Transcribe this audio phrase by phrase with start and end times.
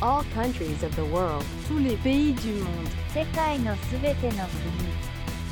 [0.00, 1.44] all countries of the world.
[1.68, 2.90] Tous les pays du monde.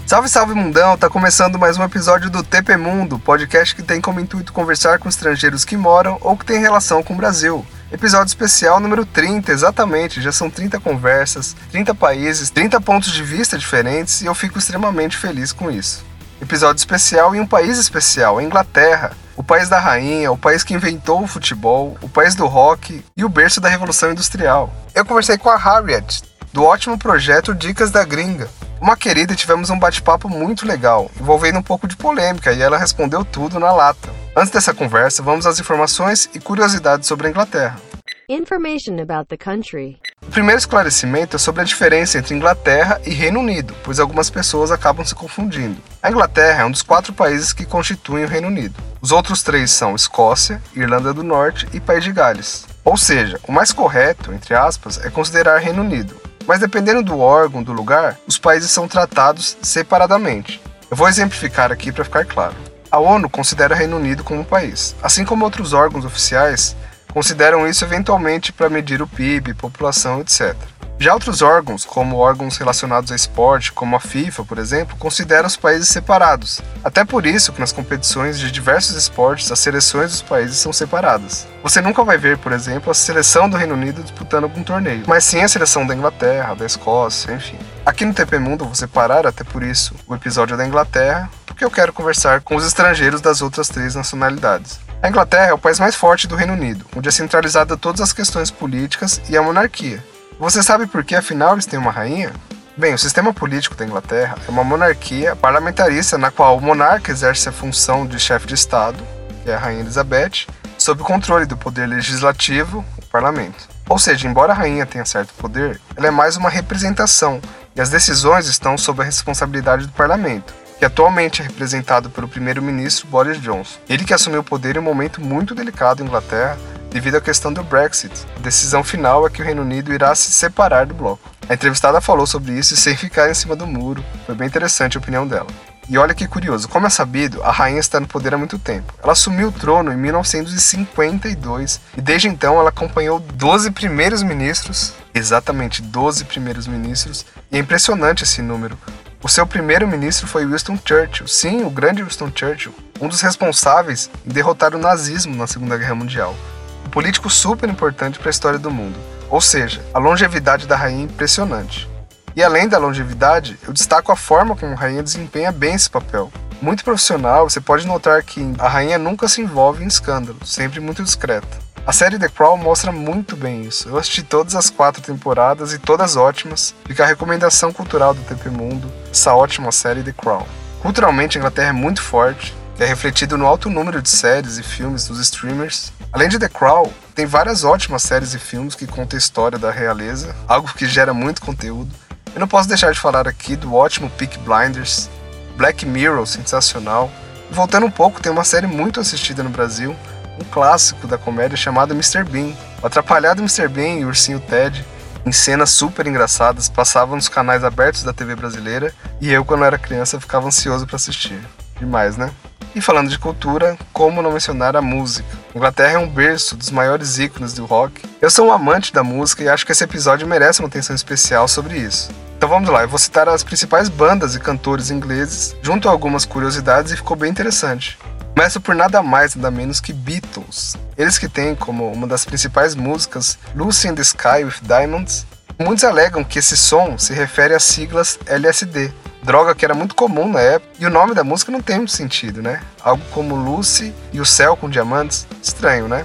[0.06, 0.98] Salve, salve mundão!
[0.98, 5.08] Tá começando mais um episódio do TP Mundo, podcast que tem como intuito conversar com
[5.08, 7.64] estrangeiros que moram ou que têm relação com o Brasil.
[7.90, 10.20] Episódio especial número 30, exatamente.
[10.20, 15.16] Já são 30 conversas, 30 países, 30 pontos de vista diferentes e eu fico extremamente
[15.16, 16.04] feliz com isso.
[16.42, 20.74] Episódio especial em um país especial, a Inglaterra o país da rainha, o país que
[20.74, 24.72] inventou o futebol, o país do rock e o berço da Revolução Industrial.
[24.94, 26.22] Eu conversei com a Harriet,
[26.52, 28.48] do ótimo projeto Dicas da Gringa.
[28.80, 32.78] Uma querida e tivemos um bate-papo muito legal, envolvendo um pouco de polêmica, e ela
[32.78, 34.08] respondeu tudo na lata.
[34.36, 37.80] Antes dessa conversa, vamos às informações e curiosidades sobre a Inglaterra.
[38.28, 39.98] Information about the country.
[40.22, 44.70] O primeiro esclarecimento é sobre a diferença entre Inglaterra e Reino Unido, pois algumas pessoas
[44.70, 45.76] acabam se confundindo.
[46.02, 48.74] A Inglaterra é um dos quatro países que constituem o Reino Unido.
[49.04, 52.64] Os outros três são Escócia, Irlanda do Norte e País de Gales.
[52.82, 56.16] Ou seja, o mais correto, entre aspas, é considerar Reino Unido.
[56.46, 60.58] Mas dependendo do órgão, do lugar, os países são tratados separadamente.
[60.90, 62.54] Eu vou exemplificar aqui para ficar claro.
[62.90, 66.74] A ONU considera Reino Unido como um país, assim como outros órgãos oficiais
[67.14, 70.56] consideram isso eventualmente para medir o PIB, população, etc.
[70.98, 75.56] Já outros órgãos, como órgãos relacionados a esporte, como a FIFA, por exemplo, consideram os
[75.56, 76.60] países separados.
[76.84, 81.46] Até por isso que nas competições de diversos esportes, as seleções dos países são separadas.
[81.62, 85.24] Você nunca vai ver, por exemplo, a seleção do Reino Unido disputando algum torneio, mas
[85.24, 87.58] sim a seleção da Inglaterra, da Escócia, enfim.
[87.84, 91.70] Aqui no TP Mundo vou separar, até por isso, o episódio da Inglaterra, porque eu
[91.70, 94.78] quero conversar com os estrangeiros das outras três nacionalidades.
[95.02, 98.12] A Inglaterra é o país mais forte do Reino Unido, onde é centralizada todas as
[98.12, 100.02] questões políticas e a monarquia.
[100.38, 102.32] Você sabe por que, afinal, eles têm uma rainha?
[102.76, 107.48] Bem, o sistema político da Inglaterra é uma monarquia parlamentarista na qual o monarca exerce
[107.48, 108.98] a função de chefe de Estado,
[109.42, 113.68] que é a Rainha Elizabeth, sob o controle do poder legislativo, o parlamento.
[113.88, 117.40] Ou seja, embora a rainha tenha certo poder, ela é mais uma representação
[117.76, 120.52] e as decisões estão sob a responsabilidade do parlamento
[120.84, 123.78] que atualmente é representado pelo primeiro-ministro Boris Johnson.
[123.88, 126.58] Ele que assumiu o poder em um momento muito delicado em Inglaterra
[126.90, 128.12] devido à questão do Brexit.
[128.36, 131.30] A decisão final é que o Reino Unido irá se separar do bloco.
[131.48, 134.04] A entrevistada falou sobre isso sem ficar em cima do muro.
[134.26, 135.46] Foi bem interessante a opinião dela.
[135.88, 138.92] E olha que curioso, como é sabido, a rainha está no poder há muito tempo.
[139.02, 145.80] Ela assumiu o trono em 1952 e desde então ela acompanhou 12 primeiros ministros, exatamente
[145.80, 148.78] 12 primeiros ministros, e é impressionante esse número,
[149.24, 154.30] o seu primeiro-ministro foi Winston Churchill, sim, o grande Winston Churchill, um dos responsáveis em
[154.30, 156.36] derrotar o nazismo na Segunda Guerra Mundial.
[156.84, 158.98] Um político super importante para a história do mundo.
[159.30, 161.88] Ou seja, a longevidade da rainha é impressionante.
[162.36, 166.30] E além da longevidade, eu destaco a forma como a rainha desempenha bem esse papel.
[166.60, 171.02] Muito profissional, você pode notar que a rainha nunca se envolve em escândalos, sempre muito
[171.02, 171.63] discreta.
[171.86, 173.90] A série The Crown mostra muito bem isso.
[173.90, 176.74] Eu assisti todas as quatro temporadas e todas ótimas.
[176.86, 180.46] Fica a recomendação cultural do TP Mundo, essa ótima série The Crown.
[180.80, 185.06] Culturalmente, a Inglaterra é muito forte, é refletido no alto número de séries e filmes
[185.06, 185.92] dos streamers.
[186.10, 189.70] Além de The Crown, tem várias ótimas séries e filmes que contam a história da
[189.70, 191.94] realeza, algo que gera muito conteúdo.
[192.34, 195.10] Eu não posso deixar de falar aqui do ótimo Peak Blinders,
[195.54, 197.10] Black Mirror, sensacional.
[197.50, 199.94] E voltando um pouco, tem uma série muito assistida no Brasil,
[200.38, 202.24] um clássico da comédia chamado Mr.
[202.24, 202.52] Bean.
[202.82, 203.68] O atrapalhado Mr.
[203.68, 204.84] Bean e o ursinho Ted,
[205.24, 209.78] em cenas super engraçadas, passavam nos canais abertos da TV brasileira e eu, quando era
[209.78, 211.40] criança, ficava ansioso para assistir.
[211.78, 212.30] Demais, né?
[212.74, 215.28] E falando de cultura, como não mencionar a música?
[215.54, 218.02] Inglaterra é um berço dos maiores ícones do rock.
[218.20, 221.46] Eu sou um amante da música e acho que esse episódio merece uma atenção especial
[221.46, 222.10] sobre isso.
[222.36, 226.24] Então vamos lá, eu vou citar as principais bandas e cantores ingleses, junto a algumas
[226.24, 227.96] curiosidades e ficou bem interessante.
[228.34, 230.76] Começa por nada mais nada menos que Beatles.
[230.98, 235.24] Eles que têm como uma das principais músicas Lucy in the Sky with Diamonds.
[235.56, 240.28] Muitos alegam que esse som se refere às siglas LSD, droga que era muito comum
[240.28, 242.60] na época, e o nome da música não tem muito sentido, né?
[242.82, 246.04] Algo como Lucy e o céu com diamantes, estranho, né?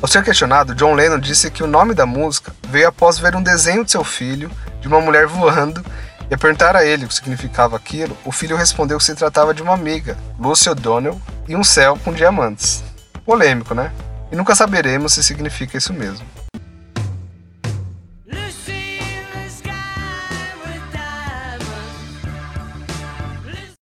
[0.00, 3.42] Ao ser questionado, John Lennon disse que o nome da música veio após ver um
[3.42, 4.50] desenho de seu filho
[4.80, 5.84] de uma mulher voando
[6.30, 9.54] e a perguntar a ele o que significava aquilo, o filho respondeu que se tratava
[9.54, 12.82] de uma amiga, Lucy O'Donnell, e um céu com diamantes.
[13.24, 13.92] Polêmico, né?
[14.32, 16.26] E nunca saberemos se significa isso mesmo.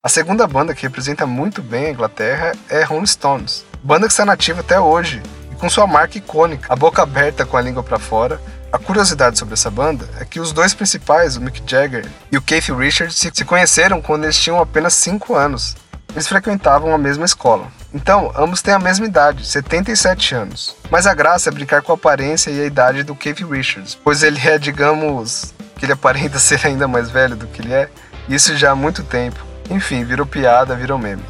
[0.03, 4.25] A segunda banda que representa muito bem a Inglaterra é Rolling Stones, banda que está
[4.25, 5.21] nativa até hoje
[5.51, 8.41] e com sua marca icônica, a boca aberta com a língua para fora,
[8.71, 12.41] a curiosidade sobre essa banda é que os dois principais, o Mick Jagger e o
[12.41, 15.75] Keith Richards, se conheceram quando eles tinham apenas 5 anos.
[16.13, 17.67] Eles frequentavam a mesma escola.
[17.93, 20.75] Então, ambos têm a mesma idade, 77 anos.
[20.89, 24.23] Mas a graça é brincar com a aparência e a idade do Keith Richards, pois
[24.23, 27.89] ele é, digamos, que ele aparenta ser ainda mais velho do que ele é,
[28.29, 29.39] isso já há muito tempo.
[29.69, 31.23] Enfim, virou piada, virou meme.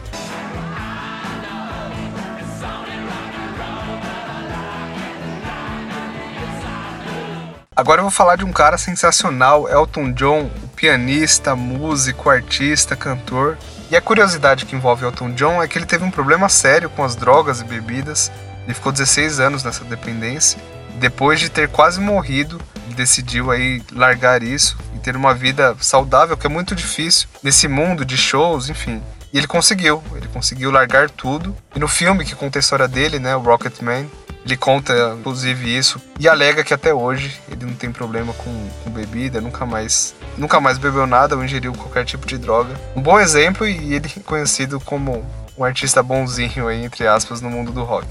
[7.81, 13.57] Agora eu vou falar de um cara sensacional, Elton John, pianista, músico, artista, cantor.
[13.89, 17.03] E a curiosidade que envolve Elton John é que ele teve um problema sério com
[17.03, 18.31] as drogas e bebidas.
[18.65, 20.61] Ele ficou 16 anos nessa dependência.
[20.99, 22.61] Depois de ter quase morrido,
[22.95, 28.05] decidiu aí largar isso e ter uma vida saudável, que é muito difícil nesse mundo
[28.05, 29.01] de shows, enfim.
[29.33, 31.55] E ele conseguiu, ele conseguiu largar tudo.
[31.75, 34.07] E no filme que conta a história dele, né, o Rocketman,
[34.43, 38.89] ele conta, inclusive, isso e alega que até hoje ele não tem problema com, com,
[38.89, 42.73] bebida, nunca mais, nunca mais bebeu nada ou ingeriu qualquer tipo de droga.
[42.95, 45.23] Um bom exemplo e ele é conhecido como
[45.57, 48.07] um artista bonzinho aí, entre aspas, no mundo do rock.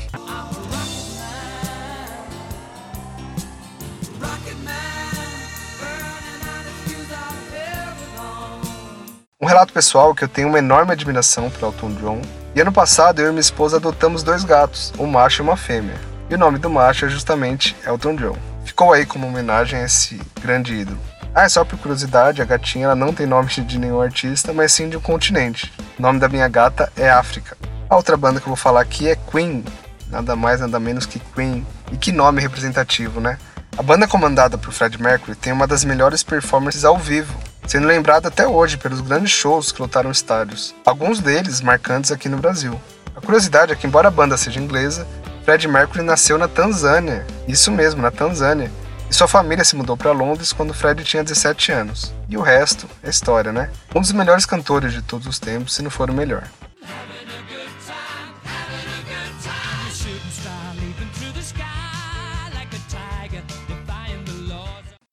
[9.42, 12.22] Um relato pessoal que eu tenho uma enorme admiração por Elton John.
[12.54, 16.09] E ano passado eu e minha esposa adotamos dois gatos, um macho e uma fêmea.
[16.30, 18.36] E o nome do macho é justamente Elton John.
[18.64, 20.96] Ficou aí como homenagem a esse grande ídolo.
[21.34, 24.88] Ah, só por curiosidade, a gatinha ela não tem nome de nenhum artista, mas sim
[24.88, 25.72] de um continente.
[25.98, 27.56] O nome da minha gata é África.
[27.88, 29.64] A outra banda que eu vou falar aqui é Queen,
[30.06, 31.66] nada mais nada menos que Queen.
[31.90, 33.36] E que nome representativo, né?
[33.76, 37.36] A banda comandada por Fred Mercury tem uma das melhores performances ao vivo,
[37.66, 42.38] sendo lembrada até hoje pelos grandes shows que lotaram estádios, alguns deles marcantes aqui no
[42.38, 42.80] Brasil.
[43.16, 45.06] A curiosidade é que, embora a banda seja inglesa,
[45.44, 48.70] Fred Mercury nasceu na Tanzânia, isso mesmo, na Tanzânia,
[49.10, 52.14] e sua família se mudou para Londres quando Fred tinha 17 anos.
[52.28, 53.70] E o resto é história, né?
[53.94, 56.44] Um dos melhores cantores de todos os tempos, se não for o melhor.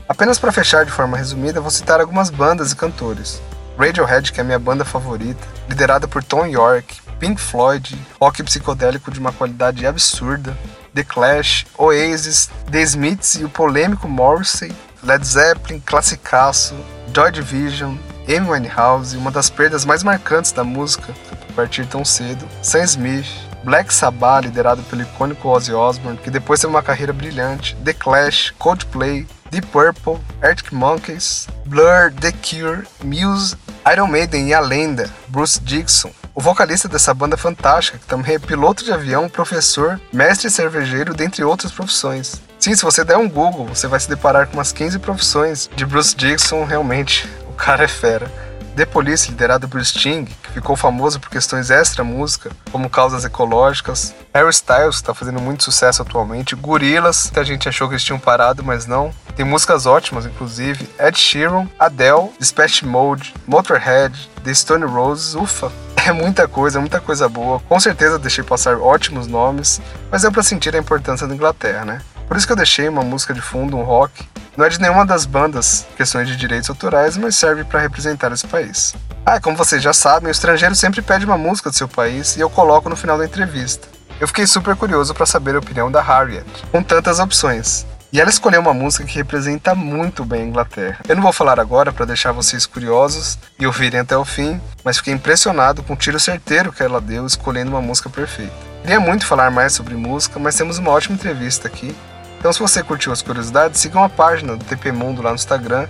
[0.07, 3.41] Apenas para fechar de forma resumida, vou citar algumas bandas e cantores.
[3.77, 9.11] Radiohead, que é a minha banda favorita, liderada por Tom York, Pink Floyd, rock psicodélico
[9.11, 10.57] de uma qualidade absurda,
[10.93, 14.71] The Clash, Oasis, The Smiths e o polêmico Morrissey,
[15.03, 16.75] Led Zeppelin, classicaço,
[17.13, 17.95] Joy Division,
[18.27, 21.13] Amy Winehouse, uma das perdas mais marcantes da música
[21.57, 23.25] partir tão cedo, Sam Smith,
[23.63, 28.53] Black Sabbath, liderado pelo icônico Ozzy Osbourne, que depois teve uma carreira brilhante, The Clash,
[28.59, 33.57] Coldplay, Deep Purple, Arctic Monkeys, Blur, The Cure, Muse,
[33.91, 38.39] Iron Maiden e a lenda, Bruce Dixon, o vocalista dessa banda fantástica, que também é
[38.39, 42.39] piloto de avião, professor, mestre cervejeiro, dentre outras profissões.
[42.59, 45.83] Sim, se você der um Google, você vai se deparar com umas 15 profissões de
[45.83, 48.31] Bruce Dixon, realmente, o cara é fera.
[48.75, 54.13] The Police, liderado por Sting, que ficou famoso por questões extra-música, como causas ecológicas.
[54.31, 56.55] Harry Styles, que está fazendo muito sucesso atualmente.
[56.55, 59.11] Gorillaz, muita gente achou que eles tinham parado, mas não.
[59.35, 60.87] Tem músicas ótimas, inclusive.
[60.99, 65.71] Ed Sheeran, Adele, Dispatch Mode, Motorhead, The Stone Roses, ufa,
[66.07, 67.59] é muita coisa, muita coisa boa.
[67.67, 72.01] Com certeza deixei passar ótimos nomes, mas é para sentir a importância da Inglaterra, né?
[72.27, 74.27] Por isso que eu deixei uma música de fundo, um rock.
[74.55, 78.47] Não é de nenhuma das bandas, questões de direitos autorais, mas serve para representar esse
[78.47, 78.95] país.
[79.25, 82.39] Ah, como vocês já sabem, o estrangeiro sempre pede uma música do seu país e
[82.39, 83.87] eu coloco no final da entrevista.
[84.19, 87.85] Eu fiquei super curioso para saber a opinião da Harriet, com tantas opções.
[88.11, 90.99] E ela escolheu uma música que representa muito bem a Inglaterra.
[91.09, 94.97] Eu não vou falar agora para deixar vocês curiosos e ouvirem até o fim, mas
[94.97, 98.53] fiquei impressionado com o tiro certeiro que ela deu escolhendo uma música perfeita.
[98.81, 101.93] Queria muito falar mais sobre música, mas temos uma ótima entrevista aqui.
[102.39, 105.85] Então, se você curtiu as curiosidades, sigam a página do TP Mundo lá no Instagram.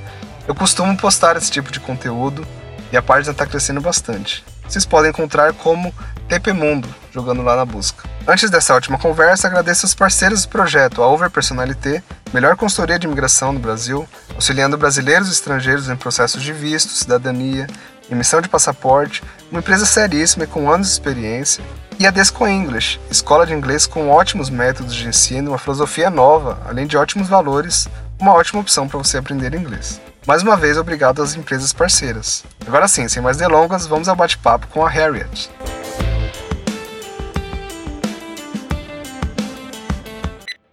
[0.47, 2.47] Eu costumo postar esse tipo de conteúdo
[2.91, 4.43] e a página está crescendo bastante.
[4.67, 5.93] Vocês podem encontrar como
[6.27, 8.07] TP Mundo, jogando lá na busca.
[8.27, 12.03] Antes dessa última conversa, agradeço aos parceiros do projeto, a Over Personalité,
[12.33, 17.67] melhor consultoria de imigração no Brasil, auxiliando brasileiros e estrangeiros em processos de visto, cidadania,
[18.11, 21.63] emissão de passaporte, uma empresa seríssima e com anos de experiência,
[21.99, 26.59] e a Desco English, escola de inglês com ótimos métodos de ensino, uma filosofia nova,
[26.67, 27.87] além de ótimos valores,
[28.19, 29.99] uma ótima opção para você aprender inglês.
[30.27, 32.43] Mais uma vez, obrigado às empresas parceiras.
[32.67, 35.49] Agora sim, sem mais delongas, vamos ao bate-papo com a Harriet.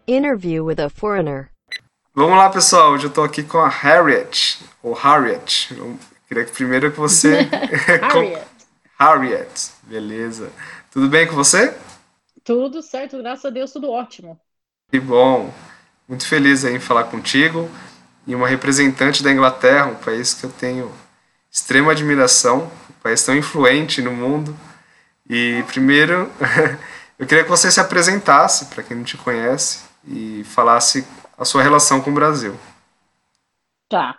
[0.07, 1.51] Interview with a foreigner.
[2.15, 2.93] Vamos lá, pessoal.
[2.93, 5.75] Hoje eu estou aqui com a Harriet, ou Harriet.
[5.75, 7.49] Eu queria que primeiro que você.
[8.03, 8.47] Harriet.
[8.99, 10.53] Harriet, beleza.
[10.91, 11.75] Tudo bem com você?
[12.45, 14.39] Tudo certo, graças a Deus, tudo ótimo.
[14.91, 15.51] Que bom.
[16.07, 17.71] Muito feliz em falar contigo
[18.27, 20.93] e uma representante da Inglaterra, um país que eu tenho
[21.51, 24.55] extrema admiração, um país tão influente no mundo.
[25.27, 26.31] E primeiro,
[27.19, 31.07] eu queria que você se apresentasse para quem não te conhece e falasse
[31.37, 32.55] a sua relação com o Brasil.
[33.89, 34.19] Tá.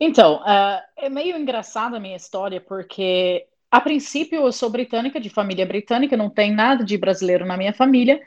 [0.00, 5.28] Então, uh, é meio engraçada a minha história, porque a princípio eu sou britânica, de
[5.28, 8.20] família britânica, não tem nada de brasileiro na minha família.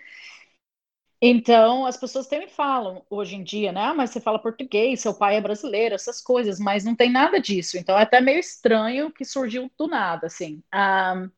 [1.23, 3.81] Então, as pessoas também falam hoje em dia, né?
[3.83, 7.39] Ah, mas você fala português, seu pai é brasileiro, essas coisas, mas não tem nada
[7.39, 7.77] disso.
[7.77, 10.63] Então, é até meio estranho que surgiu do nada, assim.
[10.73, 11.29] Um,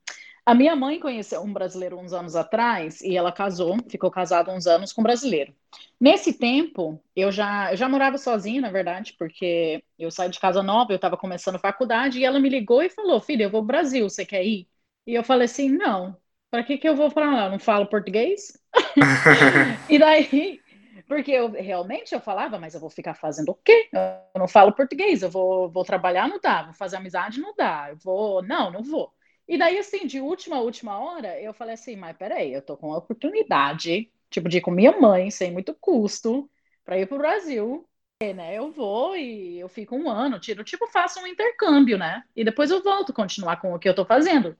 [0.45, 4.67] a minha mãe conheceu um brasileiro uns anos atrás e ela casou, ficou casada uns
[4.67, 5.53] anos com um brasileiro.
[5.99, 10.61] Nesse tempo, eu já, eu já morava sozinha, na verdade, porque eu saí de casa
[10.61, 13.65] nova, eu estava começando faculdade e ela me ligou e falou: Filha, eu vou ao
[13.65, 14.67] Brasil, você quer ir?
[15.07, 16.15] E eu falei assim: Não,
[16.51, 17.45] para que, que eu vou para lá?
[17.45, 18.53] Eu não falo português?
[19.89, 20.59] e daí,
[21.07, 23.89] porque eu realmente eu falava, mas eu vou ficar fazendo o quê?
[23.93, 27.87] Eu não falo português, eu vou, vou trabalhar, não dá, vou fazer amizade, não dá,
[27.89, 29.13] eu vou, não, não vou.
[29.47, 32.77] E daí, assim, de última a última hora, eu falei assim, mas peraí, eu tô
[32.77, 36.49] com a oportunidade, tipo, de ir com minha mãe, sem muito custo,
[36.85, 37.87] para ir pro Brasil.
[38.21, 42.23] E, né, eu vou e eu fico um ano, tiro, tipo, faço um intercâmbio, né?
[42.35, 44.57] E depois eu volto continuar com o que eu tô fazendo.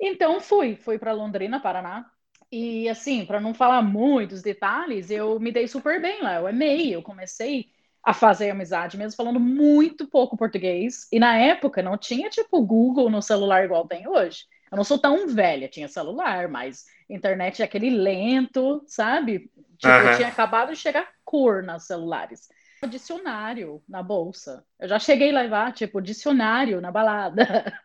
[0.00, 2.10] Então fui, fui para Londrina, Paraná.
[2.50, 6.36] E assim, para não falar muitos detalhes, eu me dei super bem lá.
[6.36, 7.70] Eu amei, eu comecei
[8.08, 11.06] a fazer amizade, mesmo falando muito pouco português.
[11.12, 14.46] E na época não tinha tipo Google no celular igual tem hoje.
[14.72, 19.50] Eu não sou tão velha, tinha celular, mas internet é aquele lento, sabe?
[19.76, 20.08] Tipo, uhum.
[20.08, 22.48] eu tinha acabado de chegar cor nos celulares.
[22.88, 24.64] Dicionário na bolsa.
[24.80, 27.44] Eu já cheguei a levar, tipo, dicionário na balada.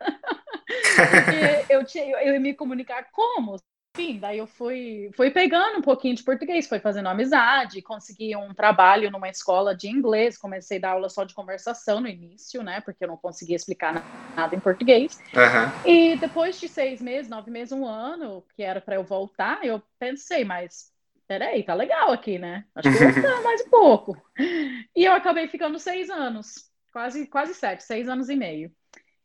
[0.96, 3.56] Porque eu, tinha, eu ia me comunicar como?
[3.96, 8.52] Enfim, daí eu fui, fui pegando um pouquinho de português, foi fazendo amizade, consegui um
[8.52, 12.80] trabalho numa escola de inglês, comecei a dar aula só de conversação no início, né,
[12.80, 15.20] porque eu não conseguia explicar nada em português.
[15.32, 15.88] Uhum.
[15.88, 19.80] E depois de seis meses, nove meses, um ano, que era para eu voltar, eu
[19.96, 20.92] pensei, mas
[21.28, 22.64] peraí, tá legal aqui, né?
[22.74, 24.20] Acho que vou ficar mais um pouco.
[24.36, 28.72] E eu acabei ficando seis anos, quase, quase sete, seis anos e meio.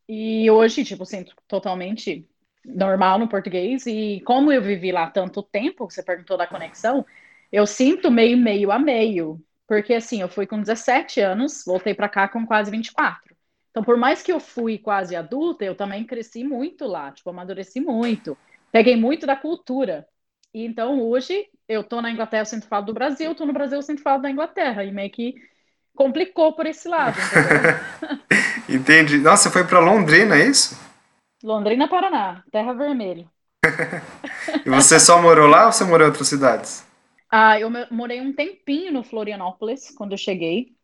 [0.08, 2.30] E hoje, tipo, sinto totalmente
[2.66, 3.86] normal no português.
[3.86, 7.06] E como eu vivi lá tanto tempo, você perguntou da conexão,
[7.52, 9.42] eu sinto meio meio a meio.
[9.68, 13.36] Porque assim, eu fui com 17 anos, voltei para cá com quase 24.
[13.70, 17.80] Então, por mais que eu fui quase adulta, eu também cresci muito lá, tipo, amadureci
[17.80, 18.36] muito.
[18.72, 20.08] Peguei muito da cultura.
[20.54, 23.78] E então, hoje, eu tô na Inglaterra, eu sinto falta do Brasil, tô no Brasil,
[23.78, 24.84] eu sinto falta da Inglaterra.
[24.84, 25.36] E meio que
[25.96, 27.16] complicou por esse lado.
[28.68, 29.20] Entendi.
[29.20, 30.89] Nossa, você foi para Londrina, é isso?
[31.44, 33.30] Londrina, Paraná, Terra Vermelha.
[34.66, 36.84] e você só morou lá ou você morou em outras cidades?
[37.32, 40.76] Ah, eu morei um tempinho no Florianópolis quando eu cheguei.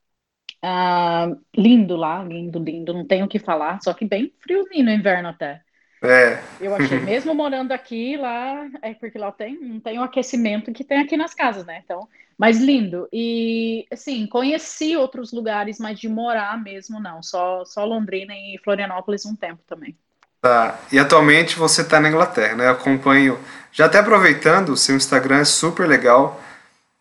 [0.62, 4.92] Ah, lindo lá, lindo, lindo, não tenho o que falar, só que bem friozinho no
[4.92, 5.64] inverno até.
[6.04, 6.40] É.
[6.60, 10.84] Eu achei, mesmo morando aqui, lá, é porque lá tem, não tem o aquecimento que
[10.86, 11.82] tem aqui nas casas, né?
[11.84, 12.08] Então,
[12.38, 13.10] mas lindo.
[13.12, 17.22] E, assim, conheci outros lugares, mas de morar mesmo, não.
[17.22, 19.98] Só, só Londrina e Florianópolis um tempo também.
[20.46, 20.80] Tá.
[20.92, 22.68] E atualmente você está na Inglaterra, né?
[22.68, 23.40] Eu acompanho.
[23.72, 26.40] Já até aproveitando, o seu Instagram é super legal.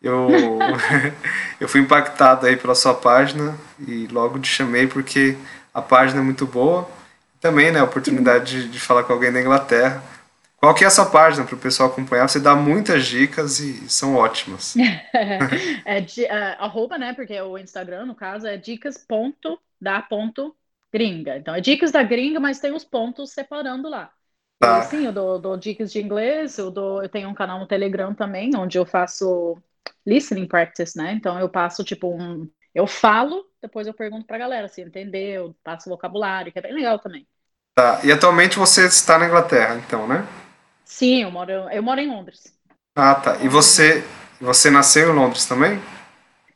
[0.01, 0.29] Eu,
[1.61, 3.55] eu fui impactado aí pela sua página
[3.87, 5.37] e logo te chamei porque
[5.71, 6.89] a página é muito boa.
[7.39, 10.03] Também, né, a oportunidade de, de falar com alguém da Inglaterra.
[10.57, 12.27] Qual que é a sua página para o pessoal acompanhar?
[12.27, 14.73] Você dá muitas dicas e são ótimas.
[15.85, 17.13] é, de, uh, arroba, né?
[17.13, 18.57] Porque o Instagram, no caso, é
[20.95, 21.37] dicas.da.gringa.
[21.37, 24.09] Então, é dicas da gringa, mas tem os pontos separando lá.
[24.59, 24.79] Tá.
[24.79, 27.67] E, sim, eu dou, dou, dicas de inglês, eu, dou, eu tenho um canal no
[27.67, 29.57] Telegram também, onde eu faço
[30.05, 31.11] listening practice, né?
[31.13, 32.49] Então, eu passo, tipo, um...
[32.73, 36.99] Eu falo, depois eu pergunto pra galera se entendeu, passo vocabulário, que é bem legal
[36.99, 37.27] também.
[37.73, 40.25] Tá, e atualmente você está na Inglaterra, então, né?
[40.83, 42.53] Sim, eu moro, eu moro em Londres.
[42.95, 43.37] Ah, tá.
[43.37, 44.03] E você,
[44.39, 45.81] você nasceu em Londres também?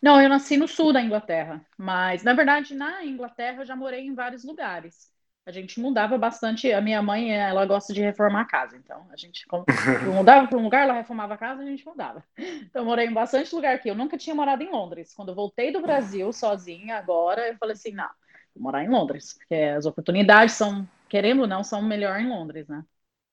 [0.02, 4.06] Não, eu nasci no sul da Inglaterra, mas na verdade na Inglaterra eu já morei
[4.06, 5.12] em vários lugares.
[5.46, 6.72] A gente mudava bastante.
[6.72, 9.46] A minha mãe, ela gosta de reformar a casa, então a gente
[10.06, 12.24] mudava para um lugar, ela reformava a casa, a gente mudava.
[12.38, 13.90] Então eu morei em bastante lugar aqui.
[13.90, 15.14] Eu nunca tinha morado em Londres.
[15.14, 18.08] Quando eu voltei do Brasil sozinha agora, eu falei assim, não,
[18.54, 22.68] vou morar em Londres, porque as oportunidades são, querendo ou não, são melhor em Londres,
[22.68, 22.84] né?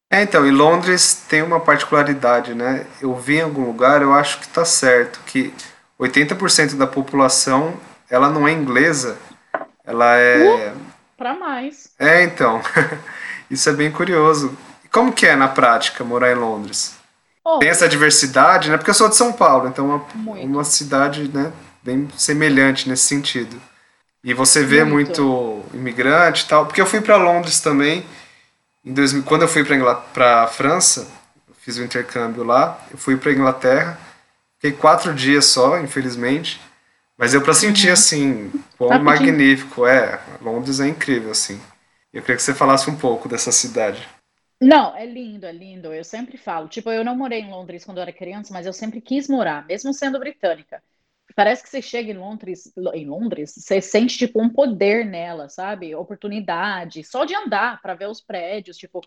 [0.09, 2.87] É, então, e Londres tem uma particularidade, né?
[3.03, 5.53] Eu vi em algum lugar, eu acho que está certo, que
[5.99, 7.75] 80% da população,
[8.11, 9.17] ela não é inglesa,
[9.85, 10.73] ela é...
[10.73, 10.76] Uh,
[11.17, 11.88] para mais.
[11.99, 12.61] É, então,
[13.50, 14.57] isso é bem curioso.
[14.85, 16.95] E como que é na prática morar em Londres?
[17.43, 17.59] Oh.
[17.59, 18.76] Tem essa diversidade, né?
[18.76, 23.05] Porque eu sou de São Paulo, então é uma, uma cidade, né, bem semelhante nesse
[23.05, 23.61] sentido.
[24.23, 28.05] E você vê muito, muito imigrante e tal, porque eu fui para Londres também
[28.85, 29.65] Em 2000, quando eu fui
[30.12, 31.07] para a França,
[31.49, 33.97] eu fiz o um intercâmbio lá, eu fui para Inglaterra,
[34.59, 36.61] fiquei quatro dias só, infelizmente,
[37.17, 37.93] mas eu para sentir uhum.
[37.93, 41.61] assim, quão magnífico é, Londres é incrível assim.
[42.13, 44.07] Eu queria que você falasse um pouco dessa cidade.
[44.61, 45.93] Não, é lindo, é lindo.
[45.93, 46.69] Eu sempre falo.
[46.69, 49.67] Tipo, eu não morei em Londres quando eu era criança, mas eu sempre quis morar,
[49.67, 50.83] mesmo sendo britânica.
[51.35, 55.95] Parece que você chega em Londres, em Londres, você sente tipo um poder nela, sabe?
[55.95, 59.03] Oportunidade, só de andar para ver os prédios, tipo,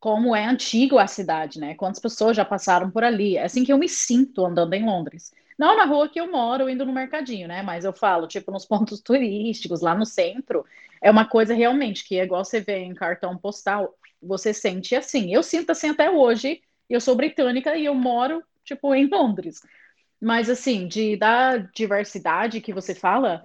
[0.00, 1.74] como é antigo a cidade, né?
[1.74, 3.36] Quantas pessoas já passaram por ali.
[3.36, 5.32] É assim que eu me sinto andando em Londres.
[5.58, 7.62] Não na rua que eu moro, indo no mercadinho, né?
[7.62, 10.64] Mas eu falo, tipo, nos pontos turísticos, lá no centro,
[11.02, 15.34] é uma coisa realmente que é igual você vê em cartão postal, você sente assim.
[15.34, 16.60] Eu sinto assim até hoje.
[16.88, 19.60] Eu sou britânica e eu moro, tipo, em Londres.
[20.20, 23.44] Mas, assim, de da diversidade que você fala,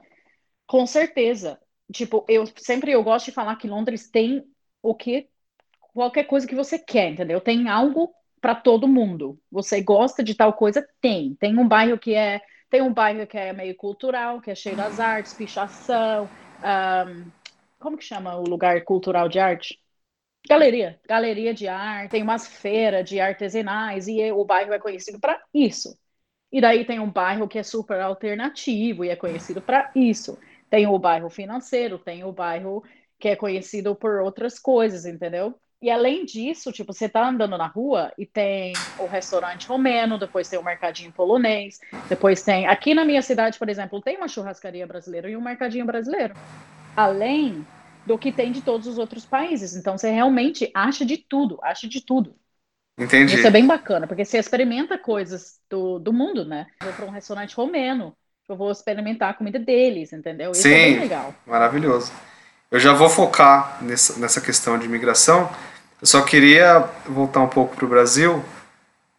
[0.68, 1.60] com certeza.
[1.92, 4.44] Tipo, eu sempre eu gosto de falar que Londres tem
[4.82, 5.30] o que
[5.94, 7.40] qualquer coisa que você quer, entendeu?
[7.40, 9.40] Tem algo para todo mundo.
[9.52, 10.86] Você gosta de tal coisa?
[11.00, 11.36] Tem.
[11.36, 14.76] Tem um bairro que é tem um bairro que é meio cultural, que é cheio
[14.76, 16.28] das artes, pichação.
[16.64, 17.32] Um,
[17.80, 19.80] como que chama o lugar cultural de arte?
[20.50, 25.40] Galeria, galeria de arte, tem umas feiras de artesanais e o bairro é conhecido para
[25.54, 25.98] isso.
[26.52, 30.38] E daí tem um bairro que é super alternativo e é conhecido para isso.
[30.70, 32.84] Tem o bairro financeiro, tem o bairro
[33.20, 35.60] que é conhecido por outras coisas, entendeu?
[35.84, 40.48] E além disso, tipo, você tá andando na rua e tem o restaurante romeno, depois
[40.48, 42.66] tem o mercadinho polonês, depois tem.
[42.68, 46.36] Aqui na minha cidade, por exemplo, tem uma churrascaria brasileira e um mercadinho brasileiro.
[46.96, 47.68] Além
[48.06, 49.76] do que tem de todos os outros países.
[49.76, 52.34] Então você realmente acha de tudo, acha de tudo.
[52.98, 53.36] Entendi.
[53.36, 56.66] Isso é bem bacana, porque você experimenta coisas do, do mundo, né?
[56.80, 58.16] Eu vou para um restaurante romeno,
[58.48, 60.52] eu vou experimentar a comida deles, entendeu?
[60.52, 61.36] Isso Sim, é bem legal.
[61.46, 62.10] Maravilhoso.
[62.72, 65.50] Eu já vou focar nessa, nessa questão de imigração.
[66.04, 68.44] Eu só queria voltar um pouco para o Brasil.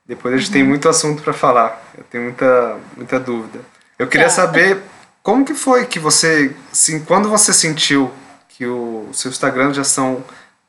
[0.04, 0.52] Depois a gente uhum.
[0.52, 1.82] tem muito assunto para falar.
[1.96, 3.60] Eu tenho muita, muita dúvida.
[3.98, 4.34] Eu queria tá.
[4.34, 4.82] saber
[5.22, 8.12] como que foi que você, assim, quando você sentiu
[8.50, 10.22] que o seu Instagram já são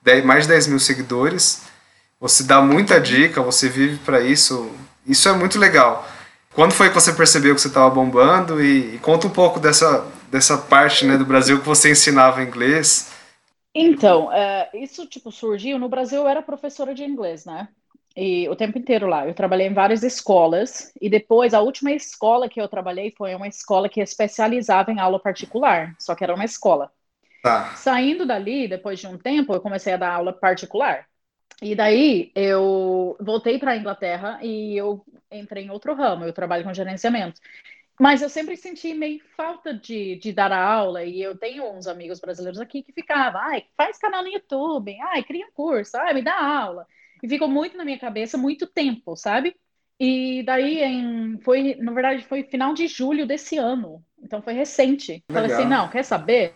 [0.03, 1.63] 10, mais de 10 mil seguidores,
[2.17, 4.71] você dá muita dica, você vive para isso.
[5.05, 6.07] Isso é muito legal.
[6.53, 8.63] Quando foi que você percebeu que você estava bombando?
[8.63, 13.07] E, e, conta um pouco dessa, dessa parte né, do Brasil que você ensinava inglês.
[13.75, 16.21] Então, é, isso tipo surgiu no Brasil.
[16.21, 17.67] Eu era professora de inglês, né?
[18.15, 19.27] E o tempo inteiro lá.
[19.27, 23.47] Eu trabalhei em várias escolas e depois a última escola que eu trabalhei foi uma
[23.47, 25.93] escola que especializava em aula particular.
[25.99, 26.89] Só que era uma escola.
[27.43, 27.75] Tá.
[27.75, 31.05] Saindo dali, depois de um tempo, eu comecei a dar aula particular.
[31.61, 36.63] E daí eu voltei para a Inglaterra e eu entrei em outro ramo, eu trabalho
[36.63, 37.39] com gerenciamento.
[37.99, 42.19] Mas eu sempre senti meio falta de, de dar aula, e eu tenho uns amigos
[42.19, 46.21] brasileiros aqui que ficavam, ai, faz canal no YouTube, ai, cria um curso, ai, me
[46.21, 46.85] dá aula.
[47.23, 49.55] E ficou muito na minha cabeça, muito tempo, sabe?
[49.97, 55.23] E daí, em, foi, na verdade, foi final de julho desse ano, então foi recente.
[55.29, 55.43] Legal.
[55.43, 56.53] Falei assim, não, quer saber?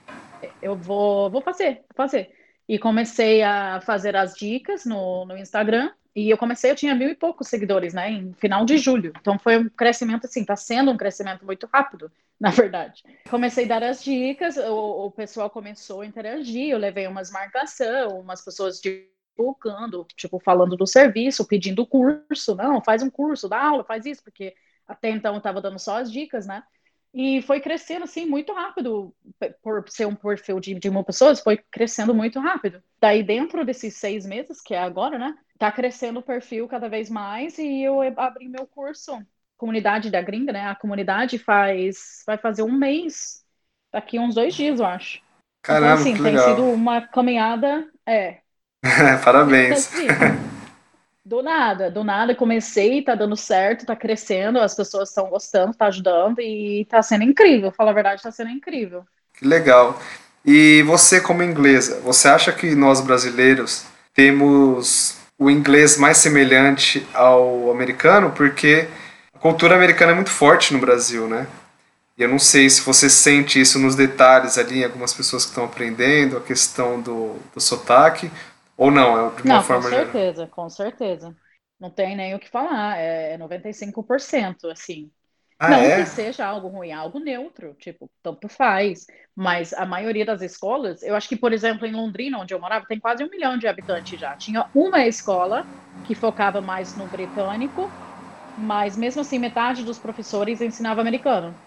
[0.62, 2.30] Eu vou, vou fazer, vou fazer.
[2.68, 5.90] E comecei a fazer as dicas no, no Instagram.
[6.16, 8.10] E eu comecei, eu tinha mil e poucos seguidores, né?
[8.12, 9.14] Em final de julho.
[9.20, 13.04] Então foi um crescimento, assim, tá sendo um crescimento muito rápido, na verdade.
[13.30, 18.20] Comecei a dar as dicas, o, o pessoal começou a interagir, eu levei umas marcação,
[18.20, 22.56] umas pessoas divulgando, tipo, falando do serviço, pedindo curso.
[22.56, 24.56] Não, faz um curso, dá aula, faz isso, porque
[24.88, 26.64] até então eu estava dando só as dicas, né?
[27.14, 29.14] E foi crescendo assim muito rápido,
[29.64, 32.84] por ser um perfil de, de uma pessoa, foi crescendo muito rápido.
[33.02, 35.36] Daí, dentro desses seis meses, que é agora, né?
[35.58, 39.20] Tá crescendo o perfil cada vez mais e eu abri meu curso.
[39.58, 40.68] Comunidade da Gringa, né?
[40.68, 42.24] A comunidade faz.
[42.26, 43.44] Vai fazer um mês,
[43.92, 45.22] daqui uns dois dias, eu acho.
[45.62, 47.92] Caramba, então, assim, tem sido uma caminhada.
[48.06, 48.42] É.
[49.26, 49.90] Parabéns.
[51.30, 55.86] Do nada, do nada comecei, tá dando certo, tá crescendo, as pessoas estão gostando, tá
[55.86, 57.72] ajudando e tá sendo incrível.
[57.72, 59.06] Falar a verdade, tá sendo incrível.
[59.36, 60.02] Que legal.
[60.44, 67.70] E você, como inglesa, você acha que nós brasileiros temos o inglês mais semelhante ao
[67.70, 68.32] americano?
[68.32, 68.88] Porque
[69.32, 71.46] a cultura americana é muito forte no Brasil, né?
[72.18, 75.52] E eu não sei se você sente isso nos detalhes ali, em algumas pessoas que
[75.52, 78.32] estão aprendendo, a questão do, do sotaque,
[78.80, 80.50] ou não, é de uma não, forma com certeza, geral.
[80.52, 81.36] com certeza.
[81.80, 85.12] Não tem nem o que falar, é 95%, assim.
[85.60, 86.02] Ah, não é?
[86.02, 89.06] que seja algo ruim, algo neutro, tipo, tanto faz.
[89.36, 92.86] Mas a maioria das escolas, eu acho que, por exemplo, em Londrina, onde eu morava,
[92.88, 94.38] tem quase um milhão de habitantes já.
[94.38, 95.70] Tinha uma escola
[96.02, 97.94] que focava mais no britânico,
[98.56, 101.60] mas mesmo assim, metade dos professores ensinava americano.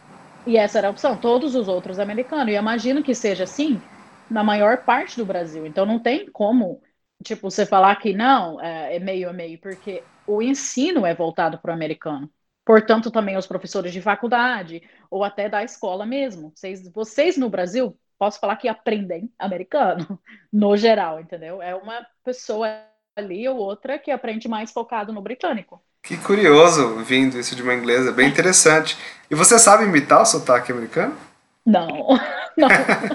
[0.46, 2.52] E essa era a opção, todos os outros americanos.
[2.54, 3.86] E imagino que seja assim
[4.28, 5.66] na maior parte do Brasil.
[5.66, 6.82] Então não tem como
[7.22, 11.58] tipo, você falar que não, é, é meio a meio, porque o ensino é voltado
[11.58, 12.30] para o americano.
[12.64, 16.52] Portanto, também os professores de faculdade ou até da escola mesmo.
[16.54, 20.18] Vocês, vocês no Brasil, posso falar que aprendem americano,
[20.52, 21.60] no geral, entendeu?
[21.60, 22.68] É uma pessoa
[23.16, 25.82] ali ou outra que aprende mais focado no britânico.
[26.02, 28.96] Que curioso vindo isso de uma inglesa, bem interessante.
[29.30, 31.16] E você sabe imitar o sotaque americano?
[31.64, 31.88] Não,
[32.56, 32.68] não,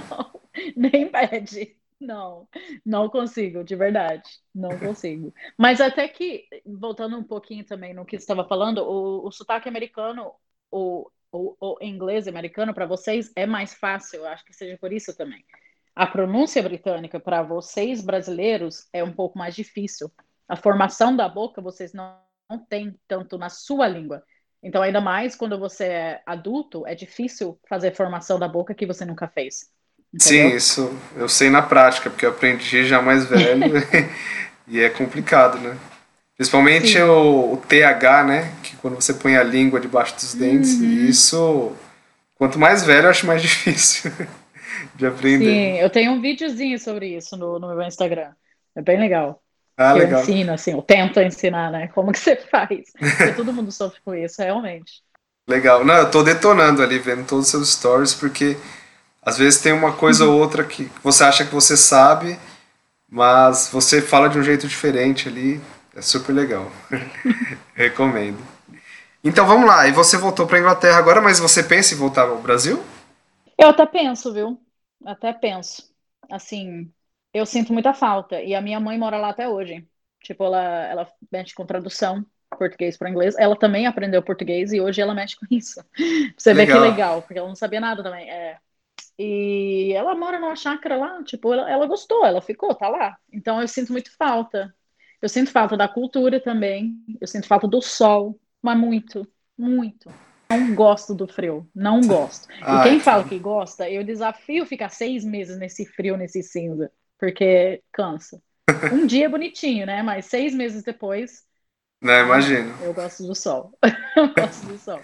[0.10, 0.42] não.
[0.76, 1.76] nem pede.
[2.00, 2.48] Não,
[2.86, 5.34] não consigo, de verdade, não consigo.
[5.58, 9.68] Mas até que, voltando um pouquinho também no que você estava falando, o, o sotaque
[9.68, 10.32] americano,
[10.70, 14.94] o, o, o inglês americano para vocês é mais fácil, eu acho que seja por
[14.94, 15.44] isso também.
[15.96, 20.12] A pronúncia britânica para vocês brasileiros é um pouco mais difícil.
[20.48, 22.16] A formação da boca vocês não,
[22.48, 24.24] não têm tanto na sua língua.
[24.62, 29.04] Então, ainda mais quando você é adulto, é difícil fazer formação da boca que você
[29.04, 29.76] nunca fez.
[30.14, 30.50] Entendeu?
[30.52, 33.74] Sim, isso eu sei na prática, porque eu aprendi já mais velho
[34.68, 35.78] e é complicado, né?
[36.36, 38.54] Principalmente o, o, TH, né?
[38.62, 40.86] Que quando você põe a língua debaixo dos dentes, uhum.
[40.86, 41.72] isso,
[42.36, 44.12] quanto mais velho, eu acho mais difícil
[44.96, 45.46] de aprender.
[45.46, 48.32] Sim, eu tenho um videozinho sobre isso no, no meu Instagram.
[48.76, 49.42] É bem legal.
[49.76, 50.20] Ah, legal.
[50.20, 51.88] eu ensino, assim, eu tento ensinar, né?
[51.88, 52.92] Como que você faz.
[52.98, 55.02] Porque todo mundo sofre com isso, realmente.
[55.48, 55.84] Legal.
[55.86, 58.58] Não, eu tô detonando ali, vendo todos os seus stories, porque
[59.28, 62.40] às vezes tem uma coisa ou outra que você acha que você sabe,
[63.10, 65.60] mas você fala de um jeito diferente ali.
[65.94, 66.72] É super legal.
[67.76, 68.38] Recomendo.
[69.22, 69.86] Então vamos lá.
[69.86, 72.82] E você voltou para Inglaterra agora, mas você pensa em voltar ao Brasil?
[73.58, 74.58] Eu até penso, viu?
[75.06, 75.94] Até penso.
[76.32, 76.90] Assim,
[77.34, 78.42] eu sinto muita falta.
[78.42, 79.86] E a minha mãe mora lá até hoje.
[80.24, 82.26] Tipo, ela, ela mexe com tradução
[82.58, 83.36] português para inglês.
[83.38, 85.84] Ela também aprendeu português e hoje ela mexe com isso.
[86.38, 86.80] Você legal.
[86.80, 88.30] vê que legal, porque ela não sabia nada também.
[88.30, 88.58] É.
[89.20, 93.18] E ela mora numa chácara lá, tipo, ela, ela gostou, ela ficou, tá lá.
[93.34, 94.74] Então eu sinto muito falta.
[95.22, 99.28] Eu sinto falta da cultura também, eu sinto falta do sol, mas muito,
[99.58, 100.14] muito.
[100.52, 102.48] Não gosto do frio, não gosto.
[102.52, 107.82] E quem fala que gosta, eu desafio ficar seis meses nesse frio, nesse cinza, porque
[107.92, 108.42] cansa.
[108.92, 110.04] Um dia é bonitinho, né?
[110.04, 111.44] Mas seis meses depois.
[112.02, 112.78] Não, imagino.
[112.82, 113.78] Eu gosto do sol.
[114.16, 115.02] eu gosto do sol.